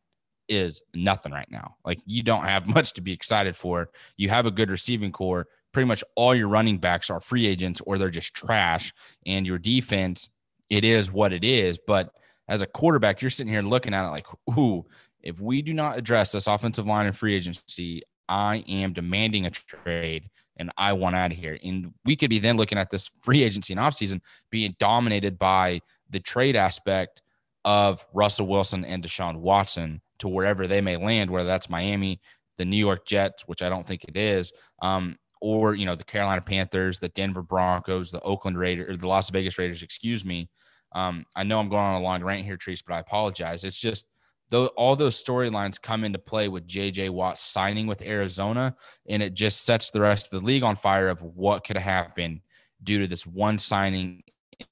[0.49, 1.77] is nothing right now.
[1.85, 3.91] Like you don't have much to be excited for.
[4.17, 5.47] You have a good receiving core.
[5.73, 8.93] Pretty much all your running backs are free agents or they're just trash.
[9.27, 10.31] And your defense,
[10.71, 11.79] it is what it is.
[11.87, 12.11] But
[12.49, 14.27] as a quarterback, you're sitting here looking at it like,
[14.59, 14.85] ooh,
[15.23, 19.51] If we do not address this offensive line and free agency, I am demanding a
[19.51, 21.59] trade and I want out of here.
[21.63, 25.81] And we could be then looking at this free agency and offseason being dominated by
[26.11, 27.23] the trade aspect
[27.65, 32.20] of Russell Wilson and Deshaun Watson to wherever they may land, whether that's Miami,
[32.59, 34.52] the New York Jets, which I don't think it is,
[34.83, 39.09] um, or you know the Carolina Panthers, the Denver Broncos, the Oakland Raiders, or the
[39.09, 39.83] Las Vegas Raiders.
[39.83, 40.50] Excuse me.
[40.92, 43.64] Um, I know I'm going on a long rant here, Treese, but I apologize.
[43.64, 44.07] It's just
[44.50, 48.74] though all those storylines come into play with JJ Watt signing with Arizona,
[49.09, 52.42] and it just sets the rest of the league on fire of what could happen
[52.83, 54.22] due to this one signing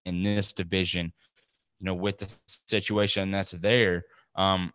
[0.04, 1.12] in this division.
[1.80, 4.04] You know, with the situation that's there.
[4.34, 4.72] Um,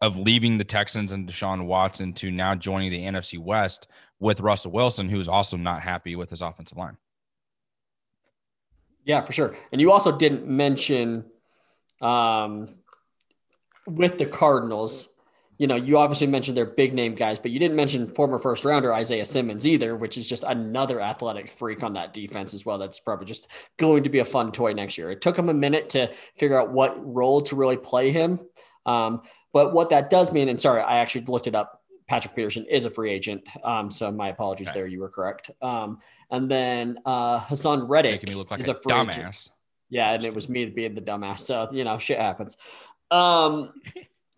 [0.00, 3.88] of leaving the Texans and Deshaun Watson to now joining the NFC West
[4.20, 6.96] with Russell Wilson, who's also not happy with his offensive line.
[9.04, 9.56] Yeah, for sure.
[9.72, 11.24] And you also didn't mention
[12.00, 12.68] um,
[13.86, 15.08] with the Cardinals,
[15.56, 18.64] you know, you obviously mentioned their big name guys, but you didn't mention former first
[18.64, 22.78] rounder Isaiah Simmons either, which is just another athletic freak on that defense as well.
[22.78, 25.10] That's probably just going to be a fun toy next year.
[25.10, 28.38] It took him a minute to figure out what role to really play him.
[28.86, 29.22] Um,
[29.58, 31.82] but what that does mean, and sorry, I actually looked it up.
[32.06, 33.42] Patrick Peterson is a free agent.
[33.64, 34.78] Um, so my apologies okay.
[34.78, 34.86] there.
[34.86, 35.50] You were correct.
[35.60, 35.98] Um,
[36.30, 39.18] and then uh, Haason Reddick Making me look like is a, a free dumbass.
[39.18, 39.50] Agent.
[39.90, 41.40] Yeah, and it was me being the dumbass.
[41.40, 42.56] So you know, shit happens.
[43.10, 43.72] Um,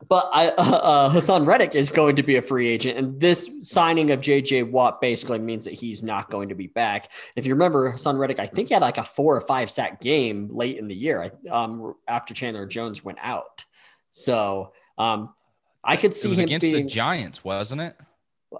[0.08, 3.50] but I, uh, uh, Haason Reddick is going to be a free agent, and this
[3.60, 7.10] signing of JJ Watt basically means that he's not going to be back.
[7.36, 10.00] If you remember, Haason Reddick, I think he had like a four or five sack
[10.00, 13.66] game late in the year um, after Chandler Jones went out.
[14.12, 15.34] So um,
[15.82, 17.96] I could see him against being, the Giants, wasn't it?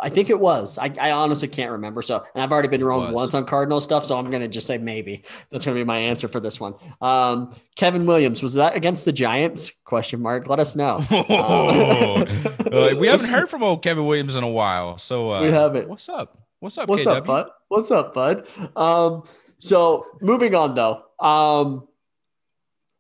[0.00, 0.78] I think it was.
[0.78, 2.00] I, I honestly can't remember.
[2.00, 4.66] So, and I've already been wrong once on Cardinal stuff, so I'm going to just
[4.66, 5.24] say maybe.
[5.50, 6.74] That's going to be my answer for this one.
[7.00, 9.72] Um, Kevin Williams was that against the Giants?
[9.84, 10.48] Question mark.
[10.48, 11.04] Let us know.
[11.10, 15.88] uh, we haven't heard from old Kevin Williams in a while, so uh, we haven't.
[15.88, 16.38] What's up?
[16.60, 16.88] What's up?
[16.88, 17.16] What's KW?
[17.16, 17.46] up, bud?
[17.68, 18.46] What's up, bud?
[18.76, 19.24] Um,
[19.58, 21.02] so moving on though.
[21.18, 21.88] Um,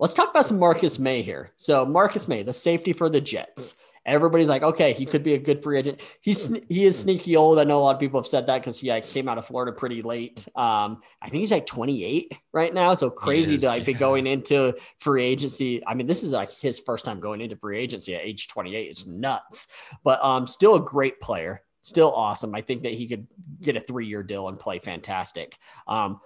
[0.00, 1.52] let's talk about some Marcus Maye here.
[1.56, 3.76] So Marcus Maye, the safety for the Jets.
[4.06, 6.00] Everybody's like, okay, he could be a good free agent.
[6.22, 7.58] He's he is sneaky old.
[7.58, 9.46] I know a lot of people have said that because he like, came out of
[9.46, 10.48] Florida pretty late.
[10.56, 14.74] Um, I think he's like 28 right now, so crazy to like be going into
[15.00, 15.86] free agency.
[15.86, 18.88] I mean, this is like his first time going into free agency at age 28.
[18.88, 19.66] It's nuts,
[20.02, 22.54] but um, still a great player, still awesome.
[22.54, 23.26] I think that he could
[23.60, 25.58] get a three year deal and play fantastic.
[25.86, 26.20] Um,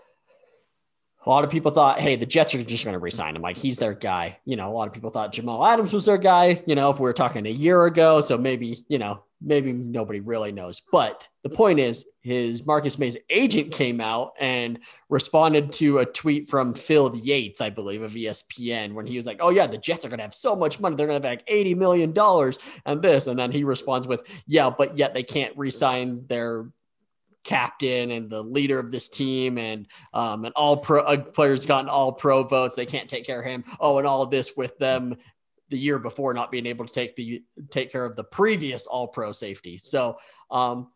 [1.26, 3.42] a lot of people thought, hey, the Jets are just going to resign him.
[3.42, 4.38] Like he's their guy.
[4.44, 6.98] You know, a lot of people thought Jamal Adams was their guy, you know, if
[6.98, 8.20] we were talking a year ago.
[8.20, 10.82] So maybe, you know, maybe nobody really knows.
[10.92, 16.48] But the point is, his Marcus Maye's agent came out and responded to a tweet
[16.48, 20.04] from Field Yates, I believe, of ESPN, when he was like, Oh, yeah, the Jets
[20.04, 20.96] are going to have so much money.
[20.96, 22.14] They're going to have like $80 million
[22.86, 23.26] and this.
[23.26, 26.66] And then he responds with, Yeah, but yet they can't resign their
[27.44, 31.88] captain and the leader of this team and um, and all pro uh, players gotten
[31.88, 34.76] all pro votes they can't take care of him oh and all of this with
[34.78, 35.14] them
[35.68, 39.06] the year before not being able to take the take care of the previous all
[39.06, 40.16] pro safety so
[40.50, 40.88] um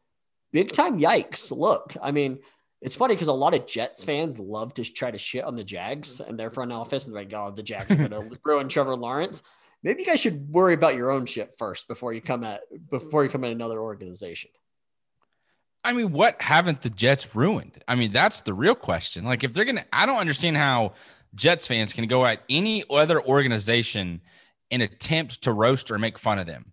[0.53, 2.39] big time yikes look i mean
[2.81, 5.65] it's funny because a lot of Jets fans love to try to shit on the
[5.65, 8.97] Jags and their front office and like, oh, the Jags are going to ruin Trevor
[8.97, 9.43] Lawrence.
[9.83, 13.25] Maybe you guys should worry about your own shit first before you come at before
[13.25, 14.51] you come at another organization.
[15.85, 17.83] I mean, what haven't the Jets ruined?
[17.87, 19.25] I mean, that's the real question.
[19.25, 20.93] Like, if they're going to, I don't understand how
[21.35, 24.21] Jets fans can go at any other organization
[24.71, 26.73] and attempt to roast or make fun of them.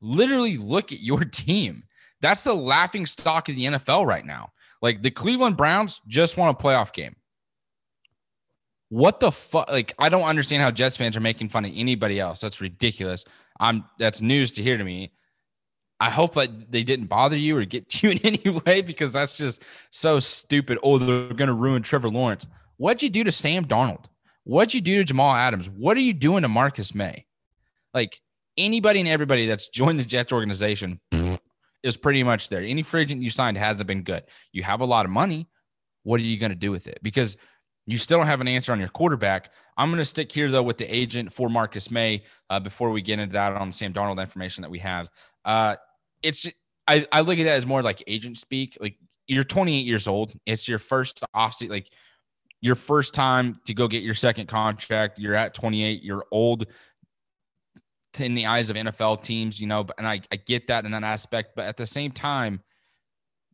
[0.00, 1.84] Literally, look at your team.
[2.20, 4.50] That's the laughing stock of the NFL right now.
[4.82, 7.16] Like, the Cleveland Browns just won a playoff game.
[8.90, 9.70] What the fuck?
[9.70, 12.40] Like, I don't understand how Jets fans are making fun of anybody else.
[12.40, 13.24] That's ridiculous.
[13.60, 15.12] I'm that's news to hear to me.
[16.00, 19.12] I hope that they didn't bother you or get to you in any way because
[19.12, 20.78] that's just so stupid.
[20.82, 22.46] Oh, they're going to ruin Trevor Lawrence.
[22.76, 24.04] What'd you do to Sam Darnold?
[24.44, 25.68] What'd you do to Jamal Adams?
[25.68, 27.26] What are you doing to Marcus Maye?
[27.92, 28.20] Like
[28.56, 31.00] anybody and everybody that's joined the Jets organization
[31.82, 32.62] is pretty much there.
[32.62, 34.24] Any free agent you signed hasn't been good.
[34.52, 35.48] You have a lot of money.
[36.04, 36.98] What are you going to do with it?
[37.02, 37.36] Because
[37.86, 39.50] you still don't have an answer on your quarterback.
[39.76, 43.02] I'm going to stick here though with the agent for Marcus Maye uh, before we
[43.02, 45.08] get into that on the Sam Darnold information that we have.
[45.44, 45.76] Uh,
[46.22, 46.46] it's
[46.86, 48.76] I, I look at that as more like agent speak.
[48.80, 50.32] Like you're 28 years old.
[50.46, 51.90] It's your first off like
[52.60, 55.18] your first time to go get your second contract.
[55.18, 56.02] You're at 28.
[56.02, 56.66] You're old
[58.18, 61.04] in the eyes of NFL teams, you know, and I, I get that in that
[61.04, 61.52] aspect.
[61.54, 62.60] But at the same time,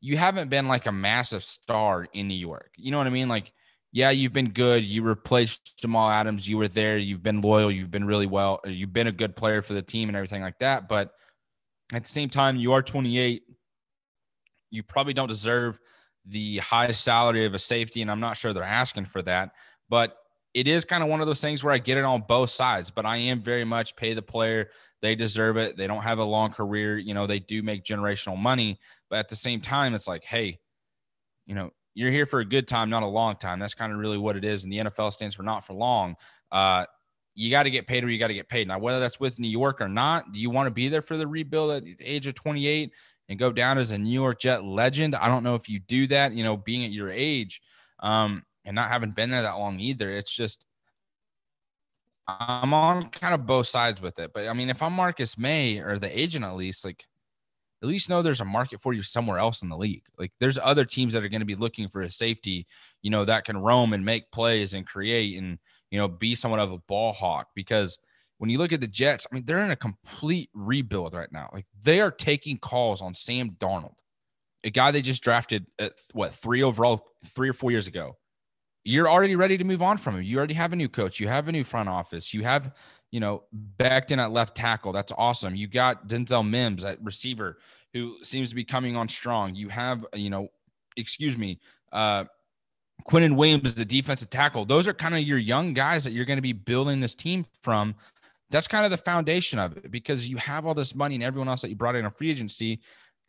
[0.01, 2.71] you haven't been like a massive star in New York.
[2.77, 3.29] You know what I mean?
[3.29, 3.53] Like
[3.95, 4.85] yeah, you've been good.
[4.85, 6.49] You replaced Jamal Adams.
[6.49, 6.99] You were there.
[6.99, 7.71] You've been loyal.
[7.71, 8.61] You've been really well.
[8.65, 10.89] You've been a good player for the team and everything like that.
[10.89, 11.13] But
[11.93, 13.43] at the same time, you are 28.
[14.71, 15.79] You probably don't deserve
[16.27, 18.03] the highest salary of a safety.
[18.03, 19.53] And I'm not sure they're asking for that.
[19.89, 20.17] But
[20.55, 22.91] it is kind of one of those things where I get it on both sides,
[22.91, 24.71] but I am very much pay the player.
[25.03, 25.77] They deserve it.
[25.77, 26.97] They don't have a long career.
[26.97, 28.79] You know, they do make generational money.
[29.11, 30.61] But at the same time, it's like, hey,
[31.45, 33.59] you know, you're here for a good time, not a long time.
[33.59, 34.65] That's kind of really what it is.
[34.65, 36.17] And the NFL stands for not for long.
[36.51, 36.87] Uh,
[37.35, 38.69] you got to get paid or you got to get paid.
[38.69, 41.17] Now, whether that's with New York or not, do you want to be there for
[41.17, 42.93] the rebuild at the age of 28
[43.29, 45.15] and go down as a New York Jet legend?
[45.15, 47.61] I don't know if you do that, you know, being at your age
[48.01, 50.11] um, and not having been there that long either.
[50.11, 50.65] It's just,
[52.27, 54.31] I'm on kind of both sides with it.
[54.33, 57.05] But I mean, if I'm Marcus Maye or the agent at least, like
[57.85, 60.05] at least know there's a market for you somewhere else in the league.
[60.19, 62.67] Like there's other teams that are going to be looking for a safety,
[63.03, 65.59] you know, that can roam and make plays and create and,
[65.91, 67.49] you know, be somewhat of a ball hawk.
[67.55, 67.99] Because
[68.39, 71.51] when you look at the Jets, I mean, they're in a complete rebuild right now.
[71.53, 73.99] Like they are taking calls on Sam Darnold,
[74.65, 78.17] a guy they just drafted at what three overall, three or four years ago.
[78.83, 80.23] You're already ready to move on from him.
[80.23, 81.21] You already have a new coach.
[81.21, 82.33] You have a new front office.
[82.33, 82.75] You have
[83.15, 83.45] you know,
[83.77, 84.91] Becton at left tackle.
[84.93, 85.55] That's awesome.
[85.55, 87.59] You got Denzel Mims at receiver,
[87.93, 89.55] who seems to be coming on strong.
[89.55, 90.49] You have, you know,
[90.97, 91.61] excuse me,
[91.93, 92.25] uh,
[93.09, 94.65] Quinnen Williams is a defensive tackle.
[94.65, 97.45] Those are kind of your young guys that you're going to be building this team
[97.63, 97.95] from.
[98.51, 101.49] That's kind of the foundation of it because you have all this money and everyone
[101.49, 102.81] else that you brought in a free agency,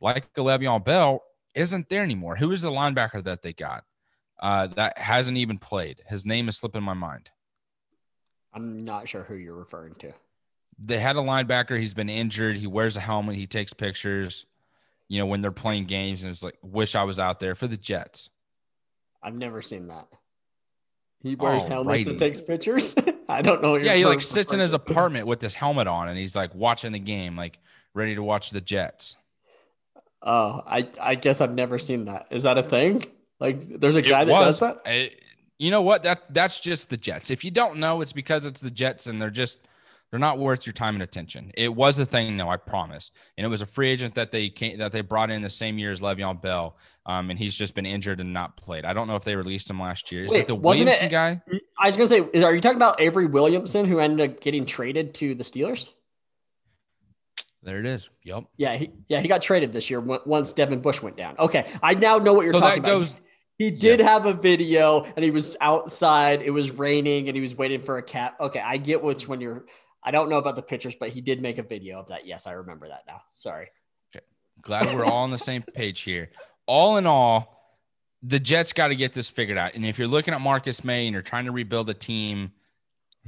[0.01, 1.21] like Le'Veon Bell,
[1.53, 2.35] isn't there anymore.
[2.35, 3.83] Who is the linebacker that they got
[4.39, 6.01] uh, that hasn't even played?
[6.07, 7.29] His name is slipping my mind.
[8.55, 10.13] I'm not sure who you're referring to.
[10.79, 11.79] They had a linebacker.
[11.79, 12.55] He's been injured.
[12.57, 13.35] He wears a helmet.
[13.35, 14.45] He takes pictures,
[15.09, 16.23] you know, when they're playing games.
[16.23, 18.29] And it's like, wish I was out there for the Jets.
[19.21, 20.07] I've never seen that.
[21.21, 22.95] He wears oh, helmets and takes pictures.
[23.29, 23.75] I don't know.
[23.75, 26.91] yeah, he like sits in his apartment with his helmet on, and he's like watching
[26.91, 27.57] the game, like
[27.95, 29.15] ready to watch the Jets.
[30.21, 32.27] Oh, I I guess I've never seen that.
[32.29, 33.05] Is that a thing?
[33.39, 34.81] Like, there's a guy it that was, does that.
[34.85, 35.23] It,
[35.57, 36.03] you know what?
[36.03, 37.31] That that's just the Jets.
[37.31, 39.59] If you don't know, it's because it's the Jets and they're just
[40.11, 41.51] they're not worth your time and attention.
[41.55, 43.11] It was a thing, though, I promise.
[43.37, 45.77] And it was a free agent that they came, that they brought in the same
[45.77, 46.77] year as Le'Veon Bell.
[47.05, 48.85] Um, and he's just been injured and not played.
[48.85, 50.25] I don't know if they released him last year.
[50.25, 51.41] Is Wait, it the Williamson it, guy?
[51.79, 54.65] I was gonna say, is, are you talking about Avery Williamson who ended up getting
[54.65, 55.91] traded to the Steelers?
[57.63, 58.09] There it is.
[58.23, 58.45] Yep.
[58.57, 61.35] Yeah, he, yeah, he got traded this year once Devin Bush went down.
[61.39, 63.24] Okay, I now know what you're so talking that goes, about.
[63.57, 64.07] He did yeah.
[64.07, 66.41] have a video and he was outside.
[66.41, 68.35] It was raining and he was waiting for a cat.
[68.39, 69.65] Okay, I get which one you're.
[70.03, 72.27] I don't know about the pictures, but he did make a video of that.
[72.27, 73.21] Yes, I remember that now.
[73.29, 73.69] Sorry.
[74.13, 74.23] Okay.
[74.61, 76.29] Glad we're all on the same page here.
[76.67, 77.55] All in all,
[78.21, 79.73] the Jets got to get this figured out.
[79.73, 82.51] And if you're looking at Marcus Maye and you're trying to rebuild a team,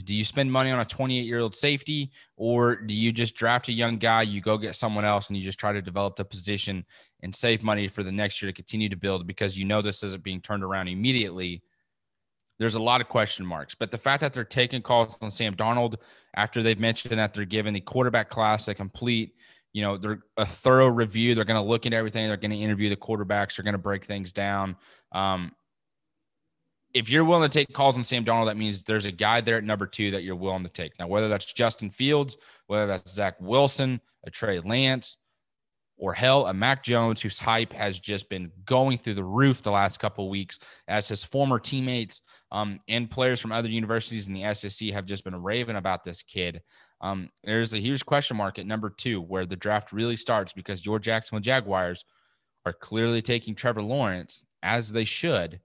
[0.04, 3.68] do you spend money on a 28 year old safety or do you just draft
[3.68, 6.26] a young guy, you go get someone else and you just try to develop the
[6.26, 6.86] position
[7.24, 10.04] and save money for the next year to continue to build because you know this
[10.04, 11.64] isn't being turned around immediately?
[12.60, 13.76] There's a lot of question marks.
[13.76, 15.96] But the fact that they're taking calls on Sam Darnold
[16.36, 19.34] after they've mentioned that they're giving the quarterback class a complete,
[19.74, 21.36] you know, they're a thorough review.
[21.36, 22.28] They're going to look at everything.
[22.28, 23.56] They're going to interview the quarterbacks.
[23.56, 24.76] They're going to break things down.
[25.12, 25.52] Um,
[26.94, 29.58] if you're willing to take calls on Sam Darnold, that means there's a guy there
[29.58, 30.98] at number two that you're willing to take.
[31.00, 35.18] Now, whether that's Justin Fields, whether that's Zach Wilson, a Trey Lance,
[36.00, 39.72] or hell, a Mac Jones, whose hype has just been going through the roof the
[39.72, 42.22] last couple weeks, as his former teammates
[42.52, 46.22] um, and players from other universities in the SEC have just been raving about this
[46.22, 46.62] kid.
[47.02, 50.86] Um, there's a huge question mark at number two, where the draft really starts because
[50.86, 52.06] your Jacksonville Jaguars
[52.66, 55.60] are clearly taking Trevor Lawrence as they should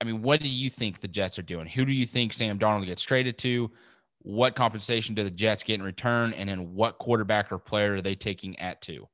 [0.00, 1.66] I mean, what do you think the Jets are doing?
[1.66, 3.70] Who do you think Sam Darnold gets traded to?
[4.22, 6.32] What compensation do the Jets get in return?
[6.34, 9.08] And then what quarterback or player are they taking at two?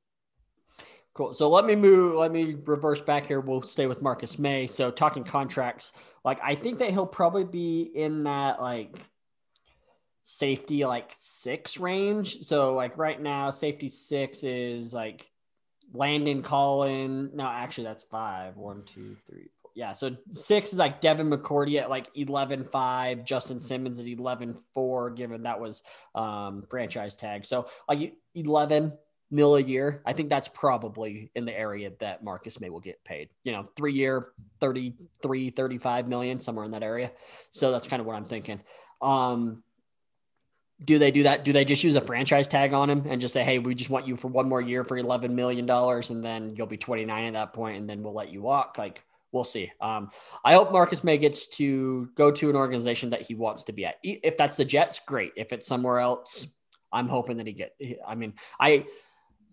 [1.13, 1.33] Cool.
[1.33, 2.15] So let me move.
[2.15, 3.39] Let me reverse back here.
[3.39, 4.67] We'll stay with Marcus Maye.
[4.67, 5.91] So talking contracts,
[6.23, 8.99] like I think that he'll probably be in that like
[10.21, 12.41] safety like six range.
[12.41, 15.31] So like right now, safety six is like
[15.91, 17.31] Landon Collin.
[17.33, 18.55] No, actually that's five.
[18.57, 19.93] One, two, three, yeah.
[19.93, 25.11] So six is like Devin McCourty at like 11 5, Justin Simmons at 11 4,
[25.11, 25.83] given that was
[26.15, 27.45] um, franchise tag.
[27.45, 28.93] So like 11
[29.29, 30.01] mil a year.
[30.03, 33.29] I think that's probably in the area that Marcus Maye will get paid.
[33.43, 34.29] You know, three year,
[34.61, 37.11] 33, 35 million, somewhere in that area.
[37.51, 38.59] So that's kind of what I'm thinking.
[38.99, 39.61] Um,
[40.83, 41.45] do they do that?
[41.45, 43.91] Do they just use a franchise tag on him and just say, "Hey, we just
[43.91, 47.05] want you for one more year for eleven million dollars, and then you'll be twenty
[47.05, 48.77] nine at that point, and then we'll let you walk"?
[48.77, 49.71] Like, we'll see.
[49.81, 50.09] Um,
[50.43, 53.85] I hope Marcus Maye gets to go to an organization that he wants to be
[53.85, 53.95] at.
[54.03, 55.33] If that's the Jets, great.
[55.35, 56.47] If it's somewhere else,
[56.91, 57.75] I'm hoping that he get.
[58.07, 58.85] I mean, I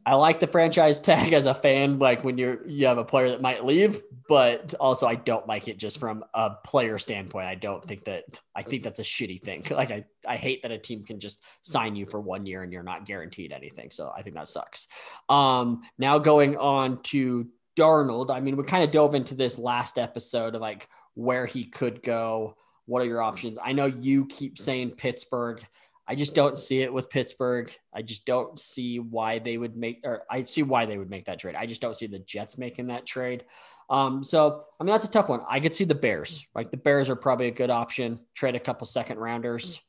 [0.06, 3.30] I like the franchise tag as a fan, like when you're you have a player
[3.30, 7.46] that might leave, but also I don't like it just from a player standpoint.
[7.46, 9.64] I don't think that I think that's a shitty thing.
[9.74, 12.72] Like I, I hate that a team can just sign you for one year and
[12.72, 13.90] you're not guaranteed anything.
[13.90, 14.86] So I think that sucks.
[15.28, 19.98] Um, now going on to Darnold, I mean, we kind of dove into this last
[19.98, 22.56] episode of like where he could go.
[22.86, 23.58] What are your options?
[23.62, 25.64] I know you keep saying Pittsburgh.
[26.06, 27.74] I just don't see it with Pittsburgh.
[27.94, 31.24] I just don't see why they would make, or I see why they would make
[31.26, 31.54] that trade.
[31.54, 33.44] I just don't see the Jets making that trade.
[33.88, 35.40] Um, so I mean that's a tough one.
[35.48, 36.46] I could see the Bears.
[36.54, 38.20] Like the Bears are probably a good option.
[38.34, 39.80] Trade a couple second rounders.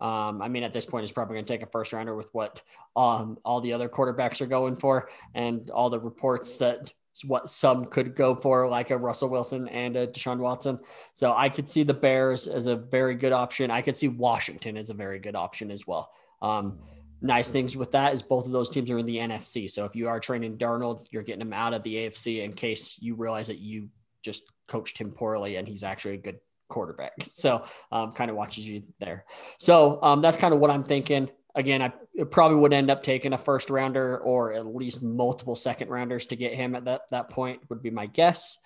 [0.00, 2.28] Um, I mean, at this point, it's probably going to take a first rounder with
[2.34, 2.62] what
[2.96, 6.92] um, all the other quarterbacks are going for, and all the reports that
[7.22, 10.80] what some could go for, like a Russell Wilson and a Deshaun Watson.
[11.14, 13.70] So I could see the Bears as a very good option.
[13.70, 16.10] I could see Washington as a very good option as well.
[16.42, 16.78] Um,
[17.20, 19.70] nice things with that is both of those teams are in the NFC.
[19.70, 22.98] So if you are training Darnold, you're getting him out of the AFC in case
[23.00, 23.88] you realize that you
[24.22, 27.12] just coached him poorly and he's actually a good quarterback.
[27.22, 29.24] So um, kind of watches you there.
[29.58, 31.92] So um, that's kind of what I'm thinking again, I
[32.30, 36.36] probably would end up taking a first rounder or at least multiple second rounders to
[36.36, 38.58] get him at that, that point would be my guess.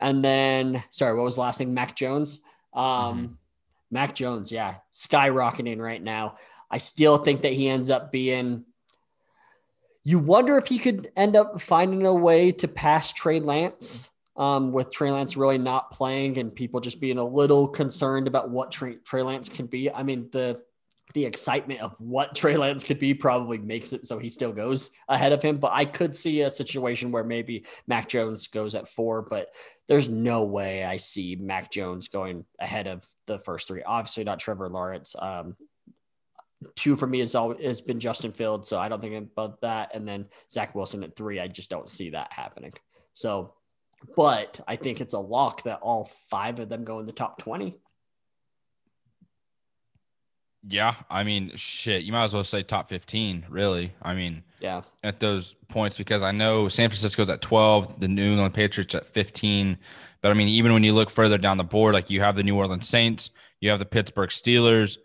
[0.00, 1.74] And then, sorry, what was the last thing?
[1.74, 2.40] Mac Jones.
[2.72, 3.32] Um, mm-hmm.
[3.90, 6.36] Mac Jones, yeah, skyrocketing right now.
[6.70, 8.64] I still think that he ends up being.
[10.04, 14.72] You wonder if he could end up finding a way to pass Trey Lance, um,
[14.72, 18.70] with Trey Lance really not playing and people just being a little concerned about what
[18.70, 19.90] Trey, Trey Lance can be.
[19.90, 20.62] I mean, the
[21.14, 24.90] the excitement of what Trey Lance could be probably makes it so he still goes
[25.08, 25.58] ahead of him.
[25.58, 29.48] But I could see a situation where maybe Mac Jones goes at four, but
[29.88, 33.82] there's no way I see Mac Jones going ahead of the first three.
[33.82, 35.16] Obviously, not Trevor Lawrence.
[35.18, 35.56] Um,
[36.76, 39.94] two for me has always has been Justin Fields, so I don't think about that.
[39.94, 42.72] And then Zach Wilson at three, I just don't see that happening.
[43.14, 43.54] So,
[44.16, 47.38] but I think it's a lock that all five of them go in the top
[47.38, 47.78] twenty.
[50.68, 53.92] Yeah, I mean, shit, you might as well say top 15, really.
[54.02, 58.32] I mean, yeah, at those points because I know San Francisco's at 12, the New
[58.32, 59.78] England Patriots at 15.
[60.20, 62.42] But I mean, even when you look further down the board, like you have the
[62.42, 63.30] New Orleans Saints,
[63.60, 64.98] you have the Pittsburgh Steelers.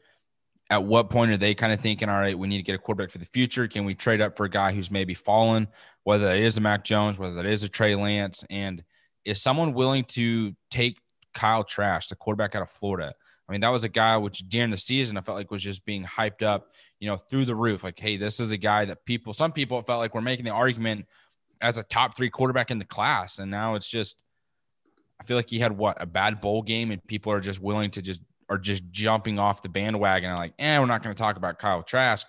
[0.70, 2.80] At what point are they kind of thinking, all right, we need to get a
[2.80, 3.68] quarterback for the future?
[3.68, 5.68] Can we trade up for a guy who's maybe fallen,
[6.03, 8.43] whether it is a Mac Jones, whether it is a Trey Lance?
[8.49, 8.84] And
[9.24, 10.99] is someone willing to take
[11.34, 13.14] Kyle Trask, the quarterback out of Florida?
[13.47, 15.85] I mean, that was a guy which during the season I felt like was just
[15.85, 17.83] being hyped up, you know, through the roof.
[17.83, 20.51] Like, hey, this is a guy that people, some people felt like were making the
[20.51, 21.05] argument
[21.61, 23.37] as a top three quarterback in the class.
[23.37, 24.17] And now it's just,
[25.19, 27.91] I feel like he had what a bad bowl game, and people are just willing
[27.91, 31.19] to just are just jumping off the bandwagon and like, eh, we're not going to
[31.19, 32.27] talk about Kyle Trask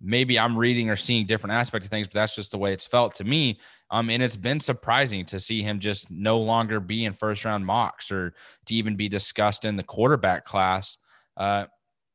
[0.00, 2.86] maybe I'm reading or seeing different aspects of things, but that's just the way it's
[2.86, 3.58] felt to me.
[3.90, 7.64] Um, and it's been surprising to see him just no longer be in first round
[7.64, 8.34] mocks or
[8.66, 10.98] to even be discussed in the quarterback class
[11.36, 11.66] uh,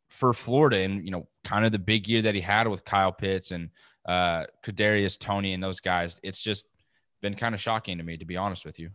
[0.09, 0.77] for Florida.
[0.77, 3.69] And you know, kind of the big year that he had with Kyle Pitts and
[4.05, 6.19] uh, Kadarius Toney and those guys.
[6.23, 6.65] It's just
[7.21, 8.89] been kind of shocking to me, to be honest with you.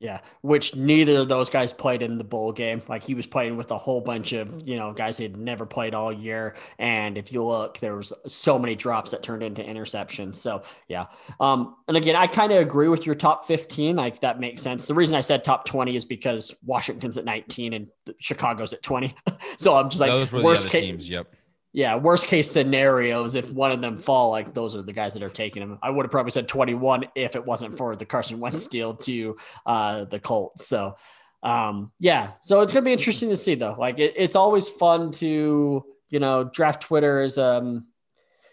[0.00, 2.80] Yeah, which neither of those guys played in the bowl game.
[2.88, 5.66] Like he was playing with a whole bunch of, you know, guys he had never
[5.66, 6.56] played all year.
[6.78, 10.36] And if you look, there was so many drops that turned into interceptions.
[10.36, 11.08] So yeah.
[11.38, 13.94] Um, and again, I kind of agree with your top 15.
[13.94, 14.86] Like that makes sense.
[14.86, 17.88] The reason I said top 20 is because Washington's at 19 and
[18.20, 19.14] Chicago's at 20.
[19.58, 21.08] so I'm just like those were worst the other case, teams.
[21.10, 21.36] Yep
[21.72, 25.22] yeah, worst case scenarios, if one of them fall, like those are the guys that
[25.22, 25.78] are taking him.
[25.82, 29.36] I would have probably said 21 if it wasn't for the Carson Wentz deal to
[29.66, 30.66] uh, the Colts.
[30.66, 30.96] So,
[31.42, 33.76] um, yeah, so it's going to be interesting to see though.
[33.78, 37.86] Like it, it's always fun to, you know, draft Twitter is, um,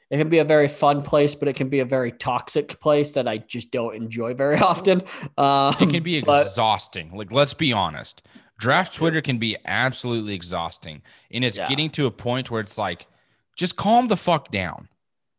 [0.10, 3.12] it can be a very fun place, but it can be a very toxic place
[3.12, 5.02] that I just don't enjoy very often.
[5.38, 7.10] Um, it can be exhausting.
[7.10, 8.22] But, like, let's be honest.
[8.58, 11.02] Draft Twitter can be absolutely exhausting.
[11.32, 11.68] And it's yeah.
[11.68, 13.08] getting to a point where it's like,
[13.56, 14.88] just calm the fuck down.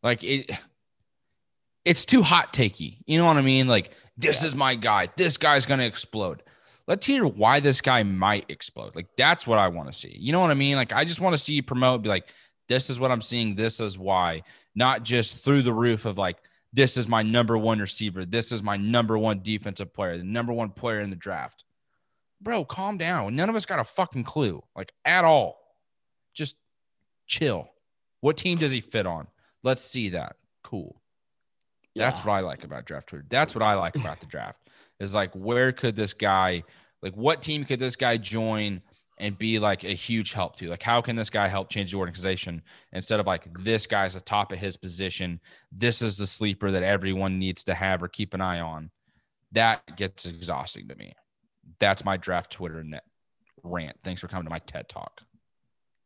[0.03, 0.51] Like it
[1.85, 2.99] it's too hot takey.
[3.07, 3.67] You know what I mean?
[3.67, 4.49] Like, this yeah.
[4.49, 5.09] is my guy.
[5.17, 6.43] This guy's gonna explode.
[6.87, 8.95] Let's hear why this guy might explode.
[8.95, 10.17] Like, that's what I want to see.
[10.19, 10.77] You know what I mean?
[10.77, 12.31] Like, I just want to see you promote, be like,
[12.67, 13.55] this is what I'm seeing.
[13.55, 14.43] This is why,
[14.75, 16.39] not just through the roof of like,
[16.73, 18.25] this is my number one receiver.
[18.25, 21.65] This is my number one defensive player, the number one player in the draft
[22.41, 23.37] bro, calm down.
[23.37, 25.59] None of us got a fucking clue, like at all.
[26.35, 26.57] Just
[27.27, 27.69] chill.
[28.21, 29.27] What team does he fit on?
[29.63, 30.37] Let's see that.
[30.63, 31.01] Cool.
[31.95, 32.07] Yeah.
[32.07, 33.25] That's what I like about draft Twitter.
[33.29, 34.59] That's what I like about the draft.
[35.01, 36.63] is like where could this guy
[37.03, 38.81] like what team could this guy join
[39.19, 41.99] and be like a huge help to like how can this guy help change the
[41.99, 42.63] organization
[42.93, 45.41] instead of like this guy's the top of his position
[45.73, 48.91] this is the sleeper that everyone needs to have or keep an eye on
[49.53, 51.13] that gets exhausting to me
[51.79, 53.05] that's my draft twitter net
[53.63, 55.23] rant thanks for coming to my ted talk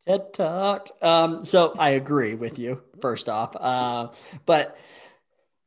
[0.07, 0.89] TED Talk.
[1.01, 3.55] Um, so I agree with you, first off.
[3.57, 4.09] Uh,
[4.47, 4.77] but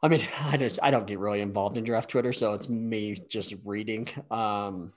[0.01, 3.17] I mean, I just I don't get really involved in draft Twitter, so it's me
[3.29, 4.07] just reading.
[4.29, 4.93] Um,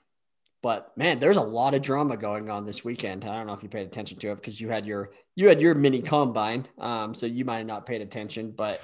[0.60, 3.24] but man, there's a lot of drama going on this weekend.
[3.24, 5.60] I don't know if you paid attention to it because you had your you had
[5.60, 8.50] your mini combine, um, so you might have not paid attention.
[8.50, 8.80] But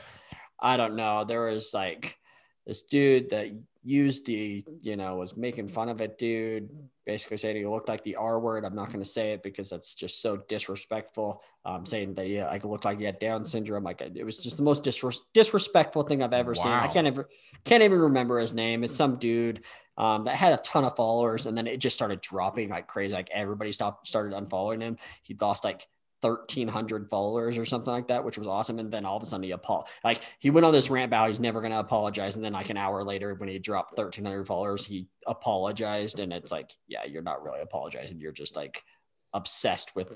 [0.61, 1.25] I don't know.
[1.25, 2.17] There was like
[2.65, 3.49] this dude that
[3.85, 6.71] used the, you know, was making fun of it, dude,
[7.05, 8.65] basically saying he looked like the R word.
[8.65, 11.43] I'm not going to say it because that's just so disrespectful.
[11.67, 13.85] Um, saying that yeah, like looked like he had Down syndrome.
[13.85, 16.63] Like it was just the most disres- disrespectful thing I've ever wow.
[16.63, 16.73] seen.
[16.73, 17.29] I can't ever
[17.65, 18.85] can't even remember his name.
[18.85, 19.65] It's some dude
[19.97, 23.15] um, that had a ton of followers, and then it just started dropping like crazy.
[23.15, 24.97] Like everybody stopped started unfollowing him.
[25.23, 25.87] He lost like
[26.25, 28.79] 1300 followers or something like that, which was awesome.
[28.79, 29.93] And then all of a sudden he apologized.
[30.03, 32.37] Like he went on this rant about he's never going to apologize.
[32.37, 36.19] And then like an hour later, when he dropped 1300 followers, he apologized.
[36.19, 38.21] And it's like, yeah, you're not really apologizing.
[38.21, 38.83] You're just like
[39.33, 40.13] obsessed with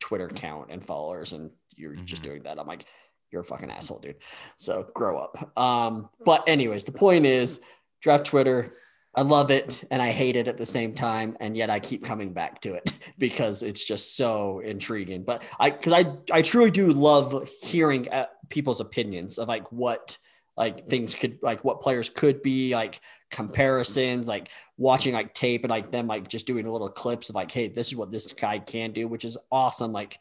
[0.00, 1.32] Twitter count and followers.
[1.32, 2.04] And you're mm-hmm.
[2.04, 2.58] just doing that.
[2.58, 2.84] I'm like,
[3.30, 4.16] you're a fucking asshole, dude.
[4.56, 5.58] So grow up.
[5.58, 7.60] Um, but anyways, the point is
[8.00, 8.74] draft Twitter
[9.18, 12.04] I love it and I hate it at the same time, and yet I keep
[12.04, 15.24] coming back to it because it's just so intriguing.
[15.24, 20.16] But I, because I, I truly do love hearing uh, people's opinions of like what
[20.56, 23.00] like things could like what players could be like
[23.30, 27.50] comparisons like watching like tape and like them like just doing little clips of like
[27.50, 30.18] hey this is what this guy can do which is awesome like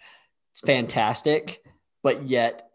[0.51, 1.63] it's fantastic
[2.03, 2.69] but yet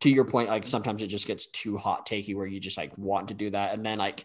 [0.00, 2.96] to your point like sometimes it just gets too hot takey where you just like
[2.98, 4.24] want to do that and then like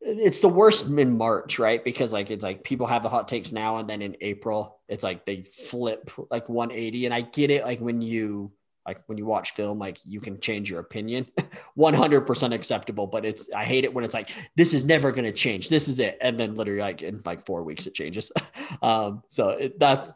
[0.00, 1.82] it's the worst in March, right?
[1.82, 5.04] Because like it's like people have the hot takes now and then in April, it's
[5.04, 7.06] like they flip like 180.
[7.06, 8.52] And I get it, like when you
[8.86, 11.26] like when you watch film, like you can change your opinion
[11.78, 13.06] 100% acceptable.
[13.06, 15.68] But it's I hate it when it's like this is never gonna change.
[15.68, 16.18] This is it.
[16.20, 18.32] And then literally like in like four weeks it changes.
[18.82, 20.12] um, so it, that's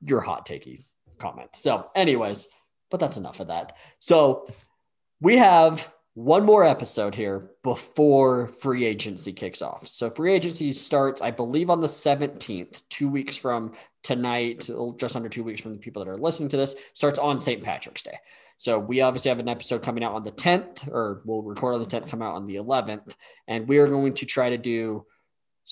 [0.00, 0.84] your hot takey
[1.18, 1.50] comment.
[1.54, 2.46] So, anyways,
[2.90, 3.76] but that's enough of that.
[3.98, 4.48] So
[5.20, 9.86] we have one more episode here before free agency kicks off.
[9.88, 15.28] So free agency starts, I believe, on the 17th, two weeks from tonight, just under
[15.28, 17.62] two weeks from the people that are listening to this, starts on St.
[17.62, 18.16] Patrick's Day.
[18.58, 21.80] So we obviously have an episode coming out on the 10th, or we'll record on
[21.80, 23.14] the 10th, come out on the 11th,
[23.48, 25.04] and we are going to try to do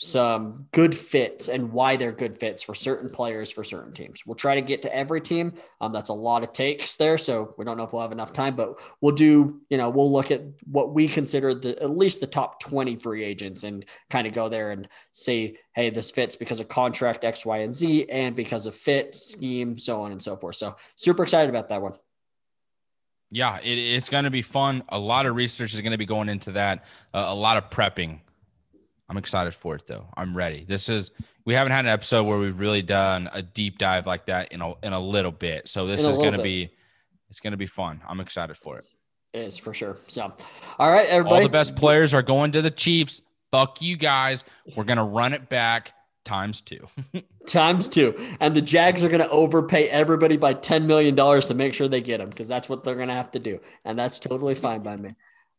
[0.02, 4.26] some good fits and why they're good fits for certain players for certain teams.
[4.26, 5.52] We'll try to get to every team.
[5.80, 8.32] Um, that's a lot of takes there, so we don't know if we'll have enough
[8.32, 9.60] time, but we'll do.
[9.70, 13.22] You know, we'll look at what we consider the at least the top twenty free
[13.22, 17.46] agents and kind of go there and say, hey, this fits because of contract X,
[17.46, 20.56] Y, and Z, and because of fit scheme, so on and so forth.
[20.56, 21.92] So super excited about that one.
[23.30, 24.82] Yeah, it, it's going to be fun.
[24.88, 26.86] A lot of research is going to be going into that.
[27.14, 28.18] Uh, a lot of prepping
[29.08, 30.06] I'm excited for it though.
[30.16, 30.64] I'm ready.
[30.66, 31.10] This is
[31.44, 34.60] we haven't had an episode where we've really done a deep dive like that in
[34.62, 35.68] a in a little bit.
[35.68, 36.70] So this is going to be
[37.28, 38.00] it's going to be fun.
[38.06, 38.86] I'm excited for it.
[39.32, 39.96] It is for sure.
[40.08, 40.32] So,
[40.78, 41.36] all right, everybody.
[41.36, 43.22] All the best players are going to the Chiefs.
[43.50, 44.44] Fuck you guys.
[44.76, 45.94] We're going to run it back
[46.24, 46.86] times two.
[47.46, 48.14] times two.
[48.40, 52.00] And the Jags are going to overpay everybody by $10 million to make sure they
[52.00, 53.60] get them because that's what they're going to have to do.
[53.84, 55.14] And that's totally fine by me.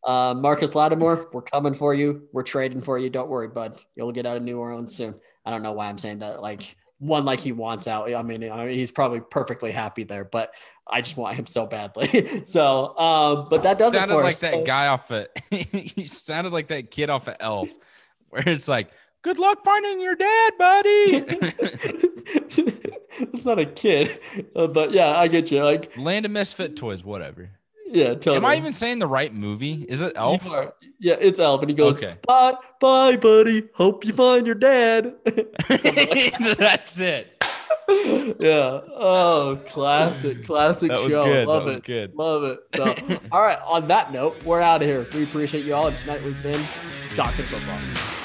[0.05, 2.27] Uh, Marcus Lattimore, we're coming for you.
[2.33, 3.09] We're trading for you.
[3.09, 3.79] Don't worry, bud.
[3.95, 5.15] You'll get out of New Orleans soon.
[5.45, 6.41] I don't know why I'm saying that.
[6.41, 8.13] Like one, like he wants out.
[8.13, 10.53] I mean, I mean he's probably perfectly happy there, but
[10.87, 12.43] I just want him so badly.
[12.45, 14.39] so, um, but that doesn't sounded like us.
[14.41, 15.27] that so, guy off of.
[15.49, 17.69] he sounded like that kid off of Elf,
[18.29, 18.91] where it's like,
[19.21, 20.89] "Good luck finding your dad, buddy."
[23.33, 24.19] it's not a kid,
[24.55, 25.63] uh, but yeah, I get you.
[25.63, 27.51] Like Land of Misfit Toys, whatever.
[27.93, 28.37] Yeah, totally.
[28.37, 29.85] Am I even saying the right movie?
[29.87, 30.47] Is it Elf?
[30.99, 32.17] Yeah, it's Elf, and he goes, okay.
[32.27, 33.69] "Bye, bye, buddy.
[33.75, 35.13] Hope you find your dad."
[36.57, 37.43] That's it.
[38.39, 38.79] yeah.
[38.95, 41.25] Oh, classic, classic that show.
[41.25, 41.47] Good.
[41.47, 41.83] Love it.
[41.83, 42.15] Good.
[42.15, 42.59] Love it.
[42.75, 42.95] So,
[43.31, 43.59] all right.
[43.65, 45.05] On that note, we're out of here.
[45.13, 45.87] We appreciate you all.
[45.87, 46.65] And tonight we've been
[47.15, 48.22] talking football.